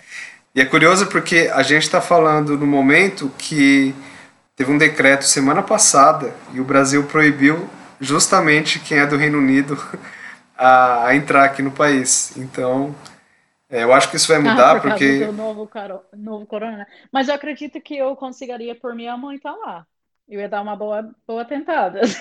[0.55, 3.93] E é curioso porque a gente está falando no momento que
[4.55, 7.67] teve um decreto semana passada e o Brasil proibiu
[7.99, 9.77] justamente quem é do Reino Unido
[10.55, 12.37] a, a entrar aqui no país.
[12.37, 12.95] Então,
[13.67, 15.25] é, eu acho que isso vai ah, mudar ah, por porque.
[15.25, 16.77] Novo, caro, novo corona.
[16.77, 16.85] Né?
[17.11, 19.87] Mas eu acredito que eu conseguiria por minha mãe estar tá lá.
[20.29, 22.01] Eu ia dar uma boa, boa tentada.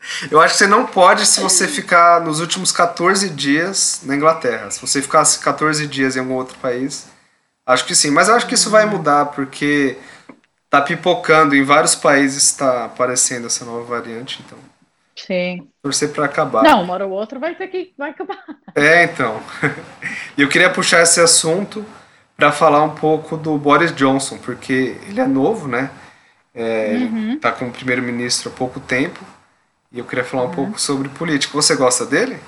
[0.30, 4.70] Eu acho que você não pode se você ficar nos últimos 14 dias na Inglaterra.
[4.70, 7.06] Se você ficasse 14 dias em algum outro país,
[7.72, 8.10] acho que sim.
[8.10, 9.96] Mas acho que isso vai mudar, porque
[10.68, 14.58] tá pipocando em vários países, está aparecendo essa nova variante, então.
[15.16, 15.68] Sim.
[15.82, 16.62] Torcer para acabar.
[16.62, 18.38] Não, uma hora ou outra vai ter que vai acabar.
[18.74, 19.40] É, então.
[20.36, 21.84] Eu queria puxar esse assunto
[22.36, 25.90] para falar um pouco do Boris Johnson, porque ele é novo, né?
[26.54, 27.38] É, uhum.
[27.38, 29.20] Tá como primeiro-ministro há pouco tempo
[29.92, 30.54] e eu queria falar um uhum.
[30.54, 31.52] pouco sobre política.
[31.52, 32.38] Você gosta dele?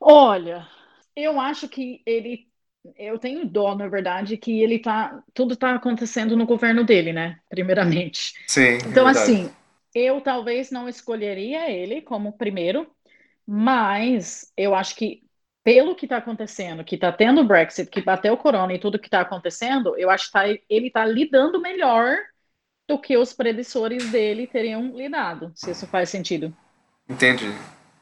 [0.00, 0.66] Olha,
[1.14, 2.48] eu acho que ele.
[2.96, 5.22] Eu tenho dó, na verdade, que ele tá.
[5.32, 7.38] Tudo tá acontecendo no governo dele, né?
[7.48, 8.34] Primeiramente.
[8.46, 8.72] Sim.
[8.72, 9.50] É então, assim,
[9.94, 12.90] eu talvez não escolheria ele como primeiro,
[13.46, 15.22] mas eu acho que
[15.64, 18.98] pelo que está acontecendo, que está tendo o Brexit, que bateu o corona e tudo
[18.98, 22.16] que está acontecendo, eu acho que tá, ele está lidando melhor
[22.88, 26.54] do que os predecessores dele teriam lidado, se isso faz sentido.
[27.08, 27.46] Entendi.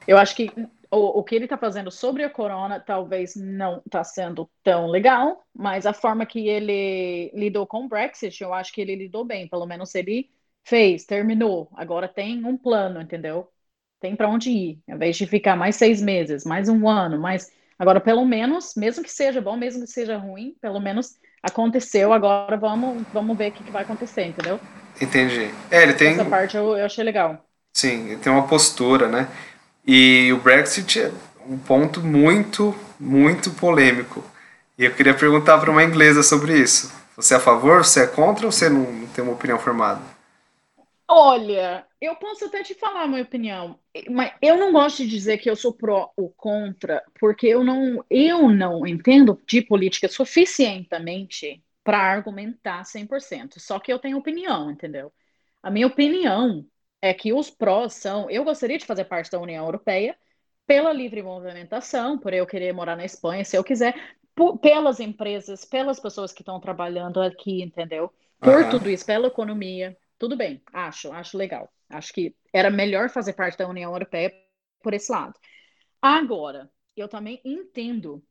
[0.09, 0.51] Eu acho que
[0.91, 5.45] o, o que ele está fazendo sobre a corona talvez não está sendo tão legal,
[5.55, 9.49] mas a forma que ele lidou com o Brexit, eu acho que ele lidou bem.
[9.49, 10.29] Pelo menos ele
[10.65, 11.71] fez, terminou.
[11.75, 13.49] Agora tem um plano, entendeu?
[14.01, 14.81] Tem para onde ir.
[14.89, 17.53] Ao invés de ficar mais seis meses, mais um ano, mais.
[17.79, 22.13] Agora, pelo menos, mesmo que seja bom, mesmo que seja ruim, pelo menos aconteceu.
[22.13, 24.59] Agora vamos, vamos ver o que, que vai acontecer, entendeu?
[25.01, 25.51] Entendi.
[25.71, 26.13] É, ele tem.
[26.13, 27.47] Essa parte eu, eu achei legal.
[27.73, 29.29] Sim, ele tem uma postura, né?
[29.93, 31.11] E o Brexit é
[31.49, 34.25] um ponto muito, muito polêmico.
[34.79, 36.93] E eu queria perguntar para uma inglesa sobre isso.
[37.17, 40.01] Você é a favor, você é contra ou você não, não tem uma opinião formada?
[41.09, 45.39] Olha, eu posso até te falar a minha opinião, mas eu não gosto de dizer
[45.39, 51.61] que eu sou pró ou contra, porque eu não, eu não entendo de política suficientemente
[51.83, 53.59] para argumentar 100%.
[53.59, 55.13] Só que eu tenho opinião, entendeu?
[55.61, 56.65] A minha opinião
[57.03, 60.17] é que os prós são: eu gostaria de fazer parte da União Europeia
[60.67, 63.95] pela livre movimentação, por eu querer morar na Espanha, se eu quiser,
[64.35, 68.13] por, pelas empresas, pelas pessoas que estão trabalhando aqui, entendeu?
[68.39, 68.71] Por uhum.
[68.71, 71.73] tudo isso, pela economia, tudo bem, acho, acho legal.
[71.89, 74.33] Acho que era melhor fazer parte da União Europeia
[74.83, 75.35] por esse lado.
[76.01, 78.23] Agora, eu também entendo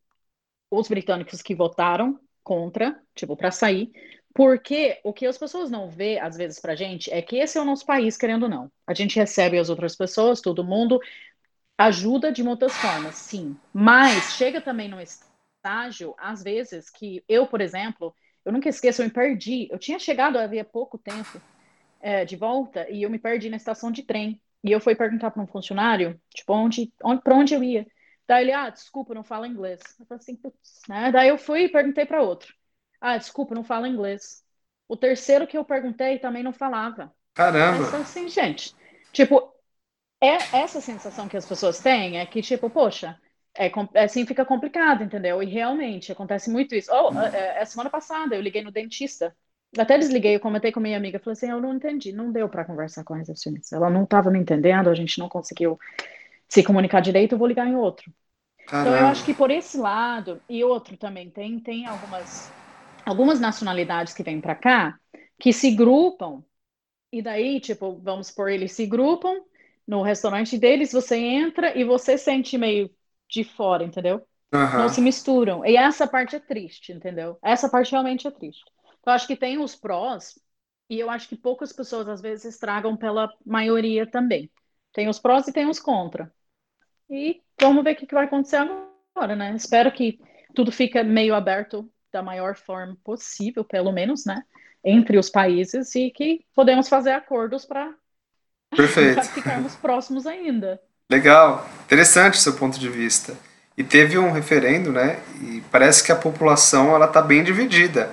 [0.72, 3.92] os britânicos que votaram contra, tipo, para sair,
[4.39, 7.62] porque o que as pessoas não vê, às vezes, pra gente, é que esse é
[7.62, 8.71] o nosso país, querendo ou não.
[8.88, 10.97] A gente recebe as outras pessoas, todo mundo,
[11.78, 13.54] ajuda de muitas formas, sim.
[13.73, 19.08] Mas chega também no estágio, às vezes, que eu, por exemplo, eu nunca esqueço, eu
[19.08, 19.67] me perdi.
[19.69, 21.41] Eu tinha chegado havia pouco tempo
[21.99, 24.41] é, de volta e eu me perdi na estação de trem.
[24.63, 27.86] E eu fui perguntar para um funcionário, tipo, onde, onde, para onde eu ia.
[28.25, 29.82] Daí ele, ah, desculpa, não fala inglês.
[29.99, 31.12] Eu falei assim, putz, né?
[31.12, 32.58] Daí eu fui e perguntei para outro.
[33.02, 34.44] Ah, desculpa, não fala inglês.
[34.88, 37.14] O terceiro que eu perguntei também não falava.
[37.34, 37.80] Caramba!
[37.80, 38.76] Mas assim, gente,
[39.14, 39.54] tipo,
[40.22, 43.18] é essa sensação que as pessoas têm é que, tipo, poxa,
[43.56, 43.72] é,
[44.04, 45.42] assim fica complicado, entendeu?
[45.42, 46.92] E realmente acontece muito isso.
[46.92, 49.36] Oh, é, é, semana passada eu liguei no dentista.
[49.78, 52.66] Até desliguei, eu comentei com minha amiga, falei assim, eu não entendi, não deu para
[52.66, 53.76] conversar com a recepcionista.
[53.76, 55.78] Ela não estava me entendendo, a gente não conseguiu
[56.48, 58.12] se comunicar direito, eu vou ligar em outro.
[58.66, 58.90] Caramba.
[58.90, 62.52] Então eu acho que por esse lado e outro também tem tem algumas
[63.10, 65.00] algumas nacionalidades que vêm para cá
[65.39, 66.45] que se grupam
[67.12, 69.43] e daí tipo vamos supor eles se grupam
[69.88, 72.89] no restaurante deles você entra e você sente meio
[73.28, 74.26] de fora entendeu?
[74.52, 74.80] Uhum.
[74.80, 75.63] não se misturam.
[75.63, 77.38] E essa parte é triste entendeu?
[77.41, 78.63] Essa parte realmente é triste.
[79.00, 80.39] Então acho que tem os prós
[80.89, 84.52] e eu acho que poucas pessoas às vezes estragam pela maioria também.
[84.93, 86.32] Tem os prós e tem os contra.
[87.10, 89.56] E vamos ver o que vai acontecer agora, né?
[89.56, 90.19] Espero que
[90.54, 94.43] tudo fique meio aberto da maior forma possível, pelo menos, né?
[94.84, 97.93] Entre os países e que podemos fazer acordos para
[99.34, 100.82] ficarmos próximos ainda.
[101.10, 103.36] Legal, interessante o seu ponto de vista.
[103.78, 105.19] E teve um referendo, né?
[105.41, 108.12] E parece que a população ela está bem dividida.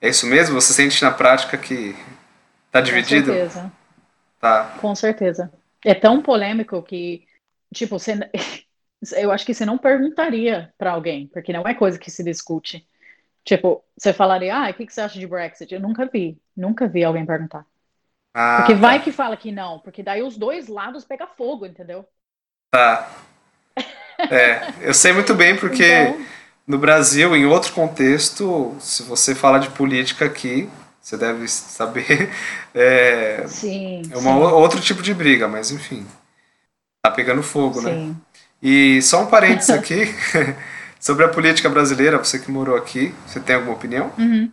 [0.00, 0.60] É isso mesmo?
[0.60, 1.94] Você sente na prática que
[2.66, 3.32] está dividido?
[3.32, 3.72] Com certeza.
[4.40, 4.76] Tá.
[4.80, 5.52] Com certeza.
[5.84, 7.26] É tão polêmico que
[7.72, 8.14] tipo, você,
[9.16, 12.86] eu acho que você não perguntaria para alguém, porque não é coisa que se discute.
[13.44, 15.74] Tipo, você falaria, ah, o que, que você acha de Brexit?
[15.74, 17.66] Eu nunca vi, nunca vi alguém perguntar.
[18.34, 19.04] Ah, porque vai tá.
[19.04, 22.06] que fala que não, porque daí os dois lados pegam fogo, entendeu?
[22.70, 23.10] Tá.
[24.30, 26.26] É, eu sei muito bem porque então...
[26.66, 32.30] no Brasil, em outro contexto, se você fala de política aqui, você deve saber,
[32.74, 34.38] é, sim, é uma sim.
[34.38, 36.06] outro tipo de briga, mas enfim.
[37.04, 37.90] Tá pegando fogo, né?
[37.90, 38.08] Sim.
[38.08, 38.16] né?
[38.62, 40.04] E só um parênteses aqui
[41.02, 44.12] sobre a política brasileira, você que morou aqui, você tem alguma opinião?
[44.16, 44.52] Uhum.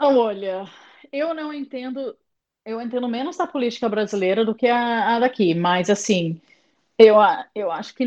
[0.00, 0.64] Olha,
[1.12, 2.16] eu não entendo,
[2.64, 6.40] eu entendo menos da política brasileira do que a, a daqui, mas assim,
[6.98, 7.16] eu,
[7.54, 8.06] eu acho que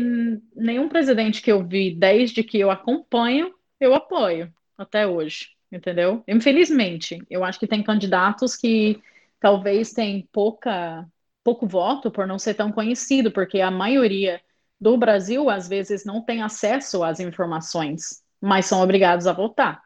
[0.56, 6.24] nenhum presidente que eu vi desde que eu acompanho, eu apoio até hoje, entendeu?
[6.26, 9.00] Infelizmente, eu acho que tem candidatos que
[9.38, 11.06] talvez têm pouca
[11.44, 14.40] pouco voto por não ser tão conhecido, porque a maioria
[14.80, 19.82] do Brasil às vezes não tem acesso às informações, mas são obrigados a votar.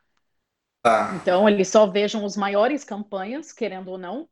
[0.85, 1.13] Ah.
[1.15, 4.29] Então eles só vejam os maiores campanhas, querendo ou não,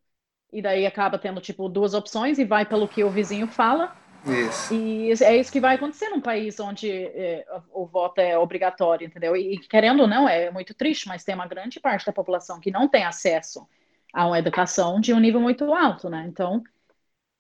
[0.52, 3.96] e daí acaba tendo tipo duas opções e vai pelo que o vizinho fala.
[4.26, 4.74] Isso.
[4.74, 9.36] E é isso que vai acontecer num país onde é, o voto é obrigatório, entendeu?
[9.36, 12.58] E, e querendo ou não, é muito triste, mas tem uma grande parte da população
[12.58, 13.66] que não tem acesso
[14.12, 16.26] a uma educação de um nível muito alto, né?
[16.28, 16.62] Então,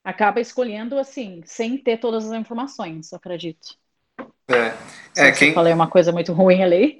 [0.08, 3.76] acaba escolhendo assim, sem ter todas as informações, acredito.
[4.48, 4.72] É,
[5.14, 5.52] é quem...
[5.52, 6.98] falei uma coisa muito ruim ali.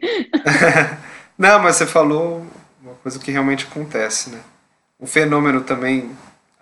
[1.39, 2.47] Não, mas você falou
[2.83, 4.41] uma coisa que realmente acontece, né?
[5.01, 6.11] Um fenômeno também,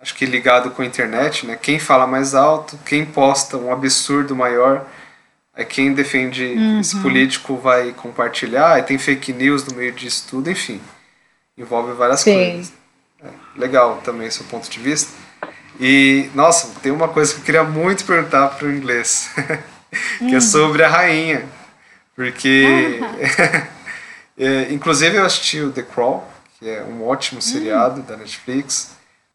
[0.01, 1.57] acho que ligado com a internet, né?
[1.57, 4.87] Quem fala mais alto, quem posta um absurdo maior,
[5.53, 6.79] é quem defende uhum.
[6.79, 10.79] esse político vai compartilhar, e tem fake news no meio disso tudo, enfim.
[11.57, 12.33] Envolve várias Sim.
[12.35, 12.73] coisas.
[13.21, 15.26] É, legal também seu ponto de vista.
[15.79, 19.29] E, nossa, tem uma coisa que eu queria muito perguntar para o inglês,
[20.17, 20.41] que é hum.
[20.41, 21.47] sobre a rainha.
[22.15, 22.99] Porque,
[24.37, 28.03] é, inclusive, eu assisti o The Crawl, que é um ótimo seriado hum.
[28.03, 28.91] da Netflix,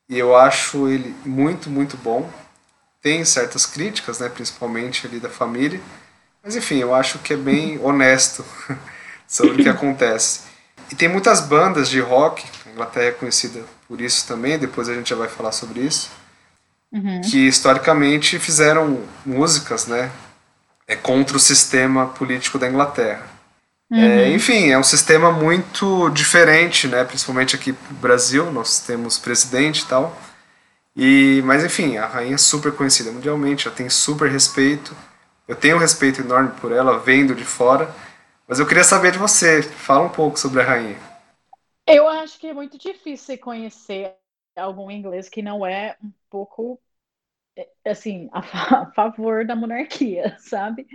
[0.08, 2.28] e eu acho ele muito, muito bom.
[3.00, 5.80] Tem certas críticas, né, principalmente ali da família,
[6.42, 8.44] mas enfim, eu acho que é bem honesto
[9.28, 10.40] sobre o que acontece.
[10.90, 14.94] E tem muitas bandas de rock, a Inglaterra é conhecida por isso também, depois a
[14.94, 16.10] gente já vai falar sobre isso
[16.92, 17.20] uhum.
[17.22, 20.10] que historicamente fizeram músicas, né,
[20.86, 23.26] é, contra o sistema político da Inglaterra.
[23.90, 24.00] É, uhum.
[24.00, 29.80] É, enfim, é um sistema muito diferente, né, principalmente aqui no Brasil, nós temos presidente
[29.80, 30.16] e tal.
[30.94, 34.94] E, mas enfim, a rainha é super conhecida mundialmente, ela tem super respeito.
[35.48, 37.94] Eu tenho um respeito enorme por ela, vendo de fora.
[38.46, 40.98] Mas eu queria saber de você, fala um pouco sobre a rainha.
[41.86, 44.12] Eu acho que é muito difícil conhecer
[44.56, 46.80] algum inglês que não é um pouco
[47.56, 50.86] é, assim a, fa- a favor da monarquia, sabe?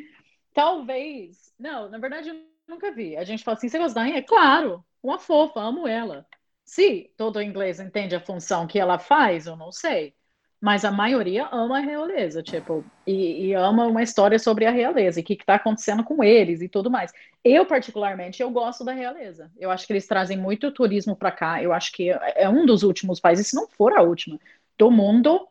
[0.54, 2.36] Talvez, não, na verdade eu
[2.67, 3.17] nunca vi.
[3.17, 4.24] A gente fala assim, você gosta da rainha?
[4.24, 6.28] Claro, uma fofa, amo ela.
[6.65, 10.15] Se todo inglês entende a função que ela faz, eu não sei.
[10.60, 15.20] Mas a maioria ama a realeza, tipo, e, e ama uma história sobre a realeza
[15.20, 17.12] e o que está acontecendo com eles e tudo mais.
[17.43, 19.52] Eu, particularmente, eu gosto da realeza.
[19.58, 21.62] Eu acho que eles trazem muito turismo para cá.
[21.62, 24.39] Eu acho que é um dos últimos países, se não for a última,
[24.78, 25.48] do mundo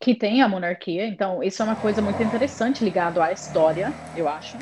[0.00, 1.06] que tem a monarquia.
[1.06, 4.58] Então, isso é uma coisa muito interessante ligado à história, eu acho.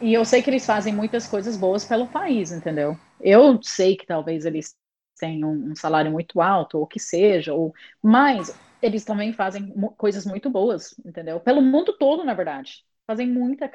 [0.00, 3.00] E eu sei que eles fazem muitas coisas boas pelo país, entendeu?
[3.20, 4.76] Eu sei que talvez eles
[5.18, 7.72] tenham um salário muito alto, ou que seja, ou
[8.02, 8.48] mas
[8.84, 11.40] eles também fazem coisas muito boas, entendeu?
[11.40, 12.84] Pelo mundo todo, na verdade.
[13.06, 13.66] Fazem muita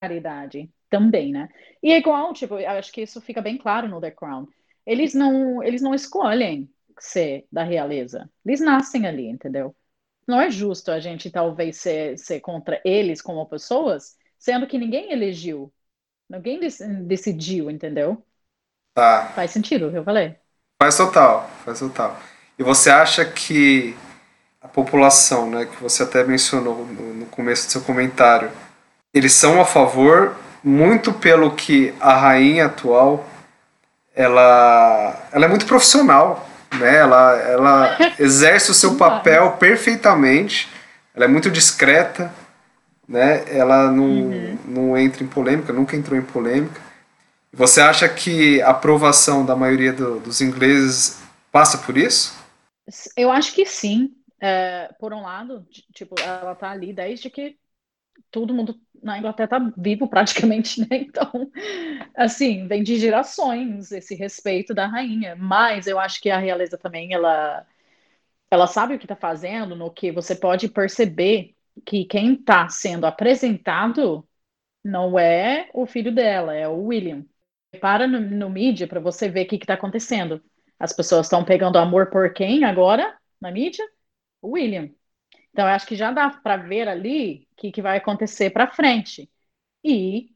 [0.00, 1.48] caridade também, né?
[1.80, 4.48] E é igual, tipo, eu acho que isso fica bem claro no The Crown.
[4.84, 6.68] Eles não, eles não escolhem
[6.98, 8.28] ser da realeza.
[8.44, 9.76] Eles nascem ali, entendeu?
[10.26, 15.12] Não é justo a gente talvez ser, ser contra eles como pessoas, sendo que ninguém
[15.12, 15.72] elegeu,
[16.28, 18.24] ninguém dec- decidiu, entendeu?
[18.92, 19.28] Tá.
[19.36, 20.36] Faz sentido o que eu falei?
[20.82, 22.18] Faz total, faz total.
[22.58, 23.94] E você acha que
[24.60, 28.50] a população, né, que você até mencionou no, começo do seu comentário,
[29.14, 33.24] eles são a favor muito pelo que a rainha atual
[34.14, 36.48] ela, ela é muito profissional,
[36.80, 36.96] né?
[36.96, 40.68] Ela, ela exerce o seu papel perfeitamente.
[41.14, 42.34] Ela é muito discreta,
[43.08, 43.44] né?
[43.48, 44.58] Ela não, Uhum.
[44.64, 46.80] não entra em polêmica, nunca entrou em polêmica.
[47.52, 51.18] Você acha que a aprovação da maioria do- dos ingleses
[51.52, 52.34] passa por isso?
[53.16, 54.10] Eu acho que sim.
[54.40, 57.58] É, por um lado, tipo, ela tá ali desde que
[58.30, 60.88] todo mundo na Inglaterra tá vivo praticamente, né?
[60.92, 61.50] Então,
[62.16, 65.36] assim, vem de gerações esse respeito da rainha.
[65.36, 67.66] Mas eu acho que a realeza também, ela,
[68.50, 71.54] ela sabe o que tá fazendo, no que você pode perceber
[71.86, 74.26] que quem tá sendo apresentado
[74.84, 77.24] não é o filho dela, é o William.
[77.80, 80.42] Para no, no mídia para você ver o que que tá acontecendo.
[80.78, 83.84] As pessoas estão pegando amor por quem agora na mídia?
[84.40, 84.90] O William.
[85.52, 88.68] Então, eu acho que já dá para ver ali o que, que vai acontecer para
[88.68, 89.30] frente.
[89.84, 90.34] E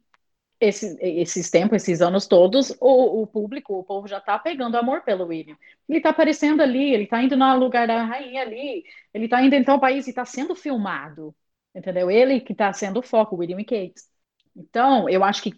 [0.61, 5.03] esses, esses tempos, esses anos todos, o, o público, o povo já está pegando amor
[5.03, 5.57] pelo William.
[5.88, 8.85] Ele está aparecendo ali, ele está indo no lugar da rainha ali,
[9.15, 11.35] ele está indo em tal país e está sendo filmado.
[11.75, 12.11] Entendeu?
[12.11, 13.95] Ele que está sendo o foco, William e Kate.
[14.57, 15.53] Então, eu acho que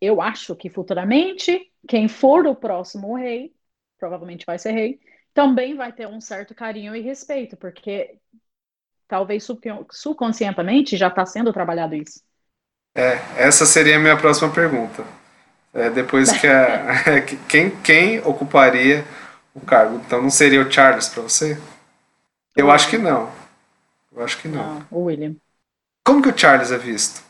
[0.00, 3.54] eu acho que futuramente, quem for o próximo rei,
[3.98, 5.00] provavelmente vai ser rei,
[5.34, 8.18] também vai ter um certo carinho e respeito, porque
[9.08, 12.22] talvez subcon- subconscientemente já está sendo trabalhado isso.
[12.94, 15.04] É, essa seria a minha próxima pergunta.
[15.74, 19.04] É, depois que a, que- quem, quem ocuparia
[19.54, 19.96] o cargo?
[20.06, 21.58] Então não seria o Charles para você?
[22.56, 23.32] Eu acho que não.
[24.12, 24.68] Eu acho que não.
[24.68, 25.36] Não, o William.
[26.06, 27.22] Como que o Charles é visto?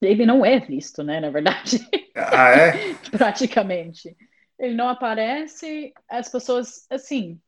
[0.00, 1.78] Ele não é visto, né, na verdade,
[2.14, 2.80] Ah, é?
[3.10, 4.16] praticamente.
[4.58, 7.40] Ele não aparece, as pessoas, assim,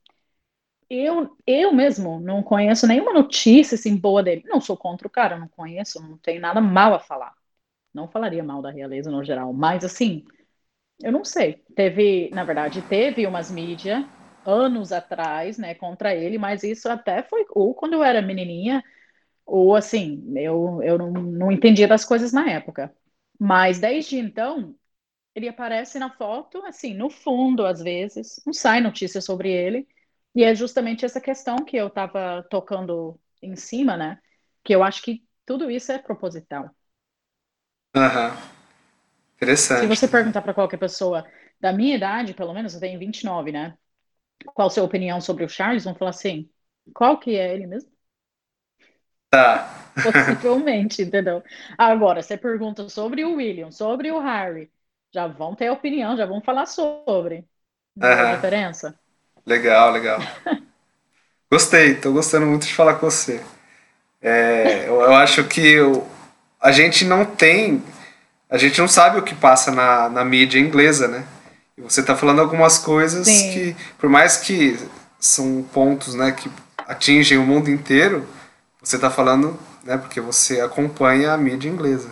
[0.90, 4.42] eu, eu mesmo não conheço nenhuma notícia assim boa dele.
[4.46, 7.34] Não sou contra o cara, não conheço, não tenho nada mal a falar.
[7.92, 10.24] Não falaria mal da realeza no geral, mas assim,
[11.02, 11.62] eu não sei.
[11.76, 14.04] Teve, na verdade, teve umas mídias
[14.46, 18.82] anos atrás, né, contra ele, mas isso até foi ou quando eu era menininha,
[19.46, 22.94] ou assim, eu, eu não, não entendia das coisas na época.
[23.38, 24.74] Mas desde então,
[25.38, 29.88] ele aparece na foto, assim, no fundo, às vezes, não sai notícia sobre ele.
[30.34, 34.20] E é justamente essa questão que eu estava tocando em cima, né?
[34.64, 36.70] Que eu acho que tudo isso é proposital.
[37.94, 38.32] Aham.
[39.72, 39.86] Se Interessante.
[39.86, 41.26] você perguntar para qualquer pessoa
[41.60, 43.76] da minha idade, pelo menos eu tenho 29, né?
[44.54, 45.84] Qual a sua opinião sobre o Charles?
[45.84, 46.50] Vão falar assim:
[46.94, 47.92] qual que é ele mesmo?
[49.30, 49.68] Tá.
[50.00, 51.42] Possivelmente, entendeu?
[51.76, 54.70] Agora, você pergunta sobre o William, sobre o Harry,
[55.12, 57.48] já vão ter opinião, já vão falar sobre.
[58.02, 58.40] Aham.
[58.40, 58.98] diferença?
[59.46, 60.20] Legal, legal.
[61.50, 63.40] Gostei, tô gostando muito de falar com você.
[64.22, 66.06] É, eu, eu acho que o-
[66.60, 67.82] a gente não tem,
[68.50, 71.24] a gente não sabe o que passa na, na mídia inglesa, né?
[71.76, 73.42] E você tá falando algumas coisas Sim.
[73.42, 74.78] que, por mais que
[75.20, 76.50] são pontos, né, que
[76.86, 78.26] atingem o mundo inteiro,
[78.82, 82.10] você tá falando, né, porque você acompanha a mídia inglesa.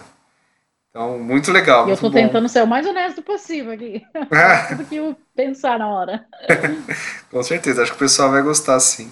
[0.97, 2.15] Então, muito legal, E eu muito tô bom.
[2.15, 4.03] tentando ser o mais honesto possível aqui.
[4.71, 6.25] Tudo que eu pensar na hora.
[7.31, 9.11] Com certeza, acho que o pessoal vai gostar sim.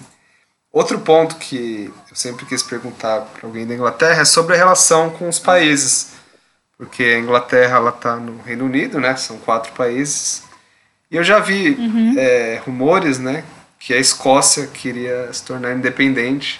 [0.73, 5.11] Outro ponto que eu sempre quis perguntar para alguém da Inglaterra é sobre a relação
[5.11, 6.13] com os países.
[6.75, 9.15] Porque a Inglaterra ela tá no Reino Unido, né?
[9.15, 10.43] São quatro países.
[11.11, 11.77] E eu já vi
[12.17, 13.43] é, rumores, né?
[13.85, 16.59] que a Escócia queria se tornar independente.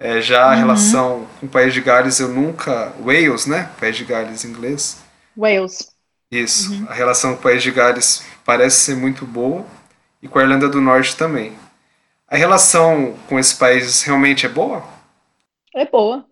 [0.00, 0.56] É, já a Uhum.
[0.56, 2.92] relação com o País de Gales eu nunca.
[3.00, 3.70] Wales, né?
[3.78, 4.98] País de Gales em inglês.
[5.34, 5.96] Wales.
[6.30, 6.72] Isso.
[6.72, 6.88] Uhum.
[6.88, 9.64] A relação com o País de Gales parece ser muito boa
[10.22, 11.56] e com a Irlanda do Norte também.
[12.28, 14.84] A relação com esses países realmente é boa?
[15.74, 16.26] É boa.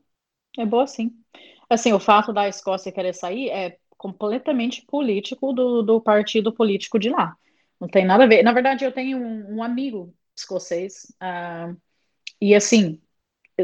[0.58, 1.12] É boa, sim.
[1.70, 7.10] Assim, o fato da Escócia querer sair é completamente político do, do partido político de
[7.10, 7.36] lá.
[7.80, 8.42] Não tem nada a ver.
[8.42, 11.74] Na verdade, eu tenho um, um amigo escocês, ah,
[12.40, 13.00] e assim,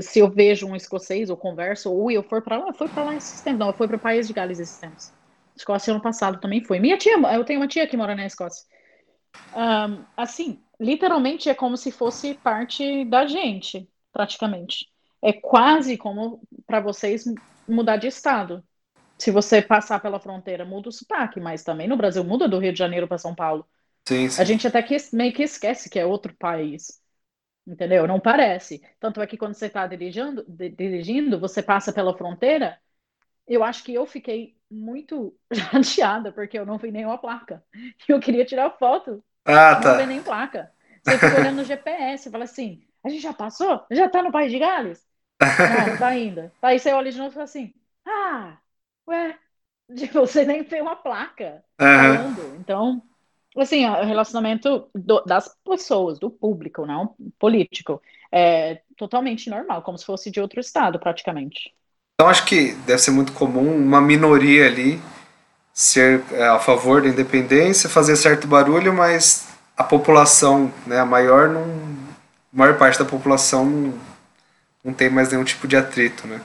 [0.03, 3.05] se eu vejo um escocês, ou converso, ou eu for para lá, eu fui para
[3.05, 3.61] lá esses tempos.
[3.61, 5.12] Não, eu fui para o País de Gales esses tempos.
[5.57, 6.80] Escócia ano passado também foi.
[6.80, 8.64] Minha tia, eu tenho uma tia que mora na Escócia.
[9.53, 14.86] Ah, assim, literalmente é como se fosse parte da gente, praticamente.
[15.22, 17.24] É quase como para vocês
[17.68, 18.62] mudar de estado.
[19.18, 22.72] Se você passar pela fronteira, muda o sotaque, mas também no Brasil muda do Rio
[22.72, 23.66] de Janeiro para São Paulo.
[24.07, 24.45] Sim, A sim.
[24.45, 27.01] gente até que meio que esquece que é outro país.
[27.67, 28.07] Entendeu?
[28.07, 28.83] Não parece.
[29.01, 32.79] Tanto é que quando você está dirigindo, di- dirigindo, você passa pela fronteira.
[33.47, 37.65] Eu acho que eu fiquei muito chateada porque eu não vi nenhuma placa.
[38.09, 40.07] Eu queria tirar foto, Ah, não vi tá.
[40.07, 40.73] nem placa.
[41.03, 43.87] Você fica olhando no GPS, fala assim: a gente já passou?
[43.91, 45.07] Já tá no País de Gales?
[45.67, 46.53] Não, não tá ainda.
[46.62, 47.75] Aí você olha de novo e fala assim:
[48.07, 48.59] ah,
[49.09, 49.39] ué,
[50.12, 52.55] você nem tem uma placa falando.
[52.57, 53.03] Então,
[53.61, 58.03] assim, o relacionamento do- das pessoas, do público, não político,
[58.33, 61.75] é totalmente normal, como se fosse de outro estado, praticamente.
[62.15, 65.01] Então acho que deve ser muito comum uma minoria ali
[65.75, 71.49] ser é, a favor da independência, fazer certo barulho, mas a população, né, a maior
[71.51, 73.95] não, a maior parte da população não,
[74.85, 76.41] não tem mais nenhum tipo de atrito, né?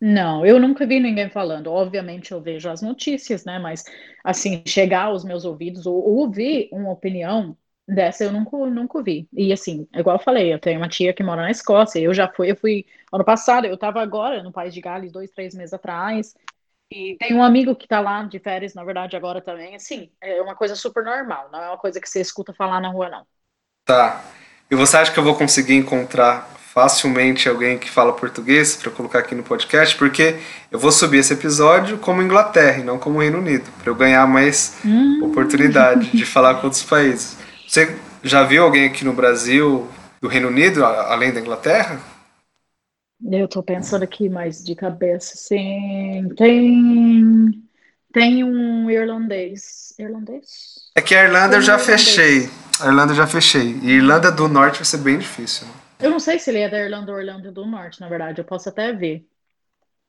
[0.00, 1.70] Não, eu nunca vi ninguém falando.
[1.70, 3.58] Obviamente eu vejo as notícias, né?
[3.58, 3.84] Mas
[4.24, 9.28] assim, chegar aos meus ouvidos ou ouvir uma opinião dessa eu nunca, nunca vi.
[9.32, 11.98] E assim, igual eu falei, eu tenho uma tia que mora na Escócia.
[11.98, 15.30] Eu já fui, eu fui ano passado, eu estava agora no País de Gales, dois,
[15.30, 16.34] três meses atrás.
[16.90, 19.74] E tem um amigo que tá lá de férias, na verdade, agora também.
[19.74, 22.88] Assim, é uma coisa super normal, não é uma coisa que você escuta falar na
[22.88, 23.26] rua, não.
[23.84, 24.24] Tá.
[24.70, 29.18] E você acha que eu vou conseguir encontrar facilmente alguém que fala português para colocar
[29.20, 29.96] aqui no podcast?
[29.96, 30.36] Porque
[30.70, 34.26] eu vou subir esse episódio como Inglaterra e não como Reino Unido, para eu ganhar
[34.26, 35.18] mais Hum.
[35.24, 37.36] oportunidade de falar com outros países.
[37.66, 39.88] Você já viu alguém aqui no Brasil
[40.20, 41.98] do Reino Unido, além da Inglaterra?
[43.22, 46.28] Eu tô pensando aqui, mas de cabeça, sim.
[46.36, 47.62] Tem,
[48.12, 49.94] tem um irlandês.
[49.98, 50.90] Irlandês?
[50.94, 51.94] É que a Irlanda eu já Tem irlandês.
[52.04, 52.50] fechei.
[52.80, 53.78] A Irlanda eu já fechei.
[53.82, 55.66] E Irlanda do Norte vai ser bem difícil.
[55.66, 55.72] né?
[56.00, 58.40] Eu não sei se ele é da Irlanda ou do Norte, na verdade.
[58.40, 59.26] Eu posso até ver.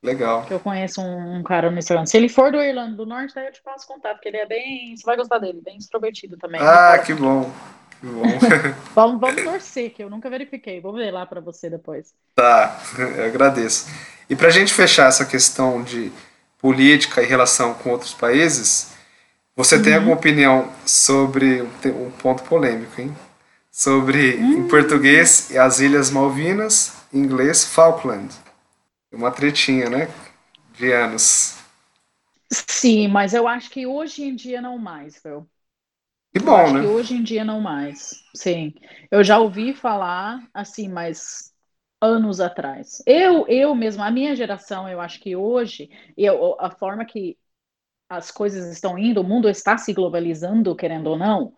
[0.03, 0.45] Legal.
[0.45, 2.05] Que eu conheço um, um cara no Instagram.
[2.05, 4.45] Se ele for do Irlanda do Norte, daí eu te passo contato, porque ele é
[4.45, 4.95] bem.
[4.95, 6.59] Você vai gostar dele, bem extrovertido também.
[6.59, 7.51] Ah, que bom.
[7.99, 8.23] Que bom.
[8.95, 10.81] Vamos, vamos torcer, que eu nunca verifiquei.
[10.81, 12.15] Vou ver lá pra você depois.
[12.33, 13.87] Tá, eu agradeço.
[14.27, 16.11] E pra gente fechar essa questão de
[16.57, 18.91] política e relação com outros países,
[19.55, 23.15] você tem alguma opinião sobre um ponto polêmico, hein?
[23.72, 28.34] Sobre, em português, as Ilhas Malvinas, em inglês, Falkland.
[29.11, 30.09] Uma tretinha, né?
[30.78, 31.55] De anos.
[32.51, 35.49] Sim, mas eu acho que hoje em dia não mais, viu?
[36.34, 36.88] Que Eu bom, que né?
[36.88, 38.11] hoje em dia não mais.
[38.36, 38.74] Sim.
[39.11, 41.53] Eu já ouvi falar assim, mas
[42.01, 43.01] anos atrás.
[43.05, 47.38] Eu, eu mesmo, a minha geração, eu acho que hoje, eu, a forma que
[48.09, 51.53] as coisas estão indo, o mundo está se globalizando, querendo ou não,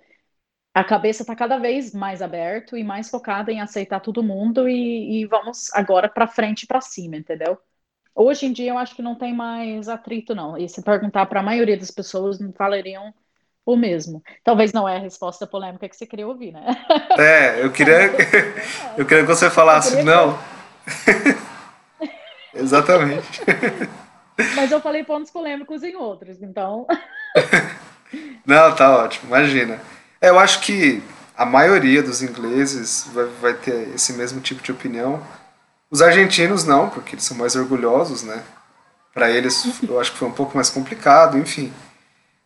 [0.73, 5.21] a cabeça está cada vez mais aberta e mais focada em aceitar todo mundo e,
[5.21, 7.59] e vamos agora para frente, para cima, entendeu?
[8.15, 10.57] Hoje em dia eu acho que não tem mais atrito, não.
[10.57, 13.13] E se perguntar para a maioria das pessoas, não falariam
[13.65, 14.21] o mesmo.
[14.43, 16.65] Talvez não é a resposta polêmica que você queria ouvir, né?
[17.17, 18.11] É, eu queria,
[18.97, 20.39] eu queria que você falasse, queria não.
[22.53, 23.41] Exatamente.
[24.55, 26.87] Mas eu falei pontos polêmicos em outros, então.
[28.45, 29.79] Não, tá ótimo, imagina.
[30.23, 31.03] É, eu acho que
[31.35, 35.21] a maioria dos ingleses vai, vai ter esse mesmo tipo de opinião.
[35.91, 38.41] Os argentinos não, porque eles são mais orgulhosos, né?
[39.13, 41.73] Para eles eu acho que foi um pouco mais complicado, enfim.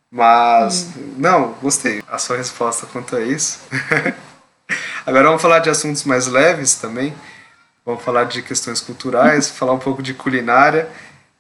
[0.10, 2.02] Mas, não, gostei.
[2.08, 3.60] A sua resposta quanto a isso.
[5.06, 7.14] Agora vamos falar de assuntos mais leves também.
[7.86, 10.90] Vamos falar de questões culturais, falar um pouco de culinária.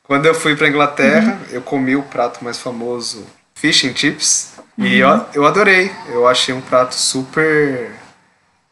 [0.03, 3.25] Quando eu fui para Inglaterra, eu comi o prato mais famoso,
[3.55, 5.91] fish and chips, e eu, eu adorei.
[6.07, 7.91] Eu achei um prato super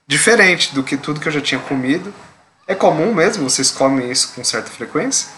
[0.07, 2.13] diferente do que tudo que eu já tinha comido.
[2.67, 3.49] É comum mesmo?
[3.49, 5.29] Vocês comem isso com certa frequência?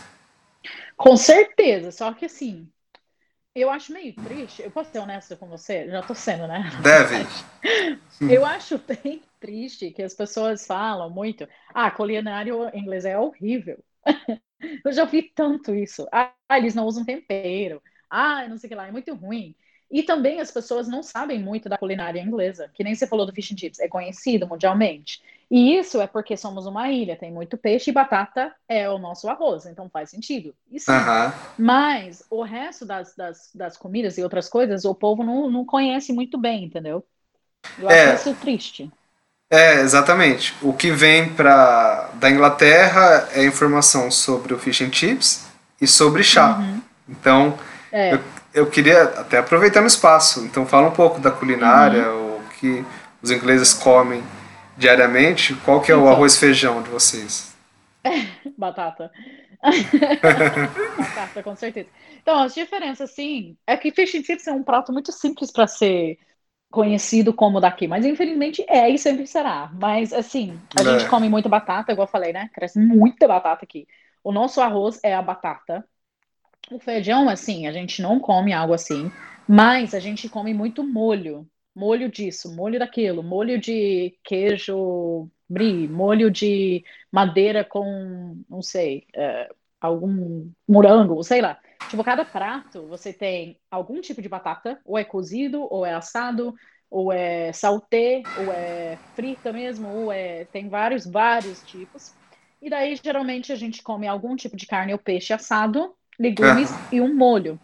[0.97, 2.71] Com certeza, só que assim,
[3.55, 5.89] Eu acho meio triste, eu posso ser honesta com você?
[5.89, 6.71] Já tô sendo, né?
[6.83, 7.25] Deve.
[8.25, 13.83] Eu acho bem triste que as pessoas falam muito, ah, culinário em inglês é horrível.
[14.83, 16.07] Eu já vi tanto isso.
[16.11, 17.81] Ah, eles não usam tempero.
[18.09, 19.55] Ah, não sei o que lá, é muito ruim.
[19.89, 23.33] E também as pessoas não sabem muito da culinária inglesa, que nem você falou do
[23.33, 25.21] fish and chips, é conhecido mundialmente.
[25.49, 29.29] E isso é porque somos uma ilha, tem muito peixe e batata é o nosso
[29.29, 30.53] arroz, então faz sentido.
[30.69, 30.91] Isso.
[30.91, 31.33] Aham.
[31.57, 36.13] Mas o resto das, das, das comidas e outras coisas, o povo não, não conhece
[36.13, 37.05] muito bem, entendeu?
[37.77, 37.93] Eu É.
[37.93, 38.91] acho isso triste.
[39.49, 40.53] É, exatamente.
[40.61, 45.47] O que vem pra, da Inglaterra é informação sobre o fish and chips
[45.79, 46.61] e sobre chá.
[47.07, 47.57] Então,
[47.91, 48.13] É.
[48.13, 48.19] eu,
[48.57, 50.45] eu queria até aproveitar no espaço.
[50.45, 52.85] Então, fala um pouco da culinária, o que
[53.21, 54.23] os ingleses comem
[54.77, 55.53] diariamente.
[55.65, 56.09] Qual que é o Então.
[56.09, 57.55] arroz e feijão de vocês?
[58.57, 59.11] Batata.
[60.97, 61.89] Batata, com certeza.
[62.21, 65.67] Então, as diferenças, sim, é que fish and chips é um prato muito simples para
[65.67, 66.17] ser
[66.71, 69.71] conhecido como daqui, mas infelizmente é e sempre será.
[69.73, 70.83] Mas, assim, a É.
[70.83, 72.49] gente come muita batata, igual eu falei, né?
[72.53, 73.87] Cresce muita batata aqui.
[74.23, 75.87] O nosso arroz é a batata.
[76.69, 79.09] O feijão, assim, a gente não come algo assim,
[79.47, 81.47] mas a gente come muito molho.
[81.73, 89.49] Molho disso, molho daquilo, molho de queijo brie, molho de madeira com, não sei, é,
[89.79, 91.59] algum morango, sei lá.
[91.89, 96.53] Tipo, cada prato você tem algum tipo de batata, ou é cozido, ou é assado,
[96.89, 100.45] ou é saltê, ou é frita mesmo, ou é.
[100.45, 102.13] Tem vários, vários tipos.
[102.61, 107.01] E daí, geralmente, a gente come algum tipo de carne ou peixe assado, legumes e
[107.01, 107.59] um molho.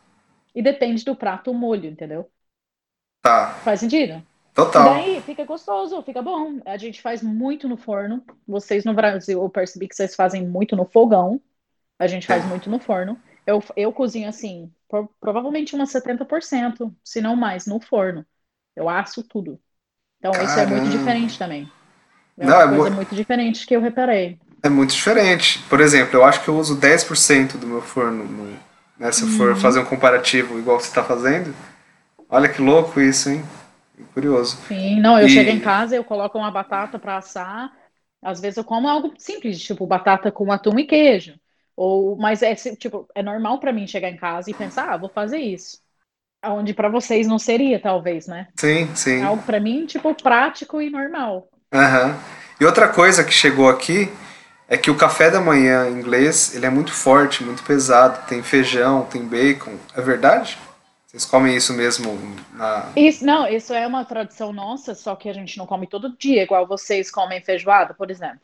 [0.55, 2.31] E depende do prato o molho, entendeu?
[3.21, 4.25] Tá, Faz sentido?
[4.75, 4.83] E total.
[4.83, 6.59] daí fica gostoso, fica bom.
[6.65, 8.23] A gente faz muito no forno.
[8.47, 11.41] Vocês no Brasil, eu percebi que vocês fazem muito no fogão.
[11.99, 12.47] A gente faz É.
[12.47, 13.21] muito no forno.
[13.45, 18.25] Eu, eu cozinho assim, por- provavelmente umas 70%, se não mais, no forno.
[18.75, 19.61] Eu asso tudo.
[20.19, 20.89] Então, isso é muito Caramba.
[20.89, 21.73] diferente também.
[22.37, 24.39] É Não, uma é coisa mu- muito diferente que eu reparei.
[24.63, 25.59] É muito diferente.
[25.69, 28.23] Por exemplo, eu acho que eu uso 10% do meu forno.
[28.23, 28.57] No,
[28.97, 29.37] né, se eu Uhum.
[29.37, 31.53] for fazer um comparativo igual você está fazendo.
[32.29, 33.43] Olha que louco isso, hein?
[34.13, 34.57] Curioso.
[34.71, 37.71] Sim, não, eu E- chego em casa, eu coloco uma batata para assar.
[38.21, 41.39] Às vezes eu como algo simples, tipo batata com atum e queijo.
[41.75, 45.09] Ou, mas é tipo, é normal para mim chegar em casa e pensar, ah, vou
[45.09, 45.81] fazer isso.
[46.45, 48.49] Onde para vocês não seria, talvez, né?
[48.59, 49.19] Sim, sim.
[49.19, 51.49] É algo para mim, tipo, prático e normal.
[51.73, 52.15] Aham.
[52.59, 54.09] E outra coisa que chegou aqui
[54.67, 58.27] é que o café da manhã inglês ele é muito forte, muito pesado.
[58.27, 59.77] Tem feijão, tem bacon.
[59.95, 60.57] É verdade?
[61.05, 62.17] Vocês comem isso mesmo
[62.53, 62.91] na.
[62.95, 66.41] Isso, não, isso é uma tradição nossa, só que a gente não come todo dia,
[66.41, 68.41] igual vocês comem feijoada, por exemplo.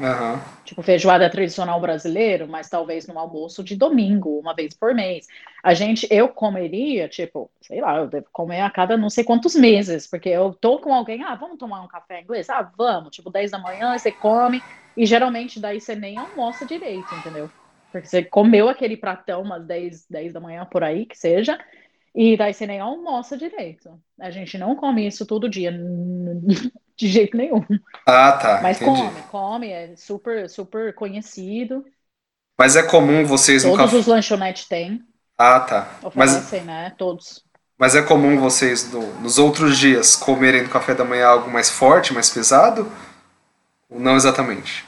[0.00, 0.40] Aham.
[0.64, 5.26] Tipo, feijoada é tradicional brasileiro, mas talvez num almoço de domingo, uma vez por mês.
[5.62, 9.56] A gente, eu comeria, tipo, sei lá, eu devo comer a cada não sei quantos
[9.56, 12.48] meses, porque eu tô com alguém, ah, vamos tomar um café inglês?
[12.48, 14.62] Ah, vamos, tipo, 10 da manhã, você come,
[15.02, 17.50] e geralmente daí você nem almoça direito, entendeu?
[17.92, 21.58] Porque você comeu aquele pratão umas 10, 10 da manhã por aí, que seja,
[22.14, 24.00] e daí você nem almoça direito.
[24.20, 25.72] A gente não come isso todo dia,
[26.96, 27.64] de jeito nenhum.
[28.06, 28.62] Ah, tá.
[28.62, 29.02] Mas entendi.
[29.02, 31.84] come, come, é super, super conhecido.
[32.58, 33.96] Mas é comum vocês Todos café.
[33.98, 35.04] os lanchonetes têm,
[35.36, 35.88] Ah, tá.
[36.14, 36.90] Mas, oferecem, né?
[36.98, 37.44] Todos.
[37.78, 41.70] mas é comum vocês no- nos outros dias comerem no café da manhã algo mais
[41.70, 42.90] forte, mais pesado?
[43.90, 44.86] Ou não exatamente?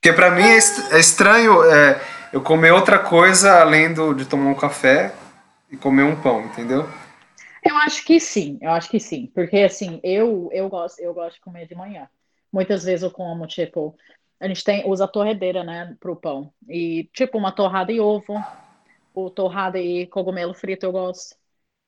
[0.00, 2.00] Porque pra mim é, est- é estranho é,
[2.32, 5.12] eu comer outra coisa além do, de tomar um café
[5.70, 6.88] e comer um pão, entendeu?
[7.64, 9.26] Eu acho que sim, eu acho que sim.
[9.34, 12.08] Porque assim, eu, eu gosto, eu gosto de comer de manhã.
[12.52, 13.96] Muitas vezes eu como, tipo,
[14.40, 16.52] a gente tem, usa torradeira, né, pro pão.
[16.68, 18.48] E, tipo, uma torrada e ovo,
[19.14, 21.36] ou torrada e cogumelo frito eu gosto.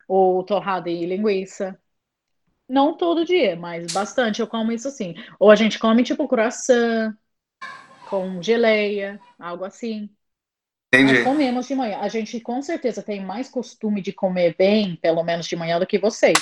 [0.08, 1.78] Ou torrada e linguiça.
[2.68, 5.14] Não todo dia, mas bastante eu como isso assim.
[5.38, 7.14] Ou a gente come, tipo, croissant
[8.12, 10.10] com geleia, algo assim.
[11.00, 11.20] Nós Entendi.
[11.20, 11.98] comemos de manhã.
[12.00, 15.86] A gente com certeza tem mais costume de comer bem, pelo menos de manhã, do
[15.86, 16.38] que vocês.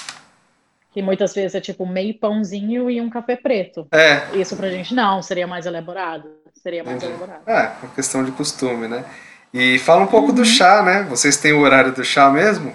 [0.93, 3.91] Que muitas vezes é tipo meio pãozinho e um café preto.
[3.93, 6.41] É, Isso pra gente não, seria mais elaborado.
[6.55, 7.05] Seria mais Entendi.
[7.05, 7.47] elaborado.
[7.47, 9.05] é, uma questão de costume, né?
[9.53, 10.35] E fala um pouco Uhum.
[10.35, 11.03] do chá, né?
[11.05, 12.73] Vocês têm o horário do chá mesmo?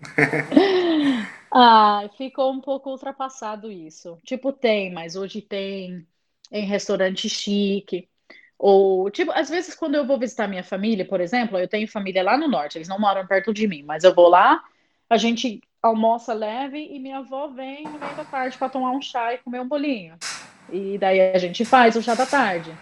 [1.50, 4.18] Ah, ficou um pouco ultrapassado isso.
[4.24, 6.06] Tipo, tem, mas hoje tem
[6.50, 8.08] em restaurante chique.
[8.58, 12.22] Ou, tipo, às vezes quando eu vou visitar minha família, por exemplo, eu tenho família
[12.22, 14.62] lá no norte, eles não moram perto de mim, mas eu vou lá,
[15.10, 19.00] a gente almoça leve e minha avó vem no meio da tarde para tomar um
[19.00, 20.16] chá e comer um bolinho.
[20.72, 22.72] E daí a gente faz o chá da tarde.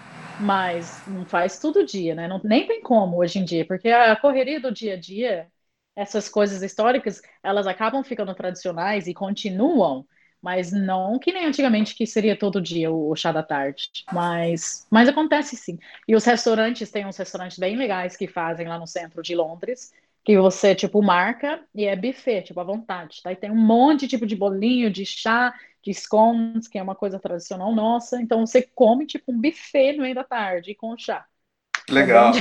[0.40, 2.26] Mas não faz todo dia, né?
[2.26, 5.48] Não, nem tem como hoje em dia, porque a correria do dia a dia
[5.96, 10.06] essas coisas históricas, elas acabam ficando tradicionais e continuam,
[10.44, 13.88] mas não que nem antigamente que seria todo dia o chá da tarde.
[14.12, 15.78] Mas, mas acontece sim.
[16.06, 19.90] E os restaurantes, tem uns restaurantes bem legais que fazem lá no centro de Londres,
[20.22, 23.22] que você, tipo, marca e é buffet, tipo, à vontade.
[23.24, 27.18] Daí tem um monte tipo de bolinho, de chá, de scones, que é uma coisa
[27.18, 28.20] tradicional nossa.
[28.20, 31.24] Então você come, tipo, um buffet no meio da tarde com chá.
[31.88, 32.34] Legal.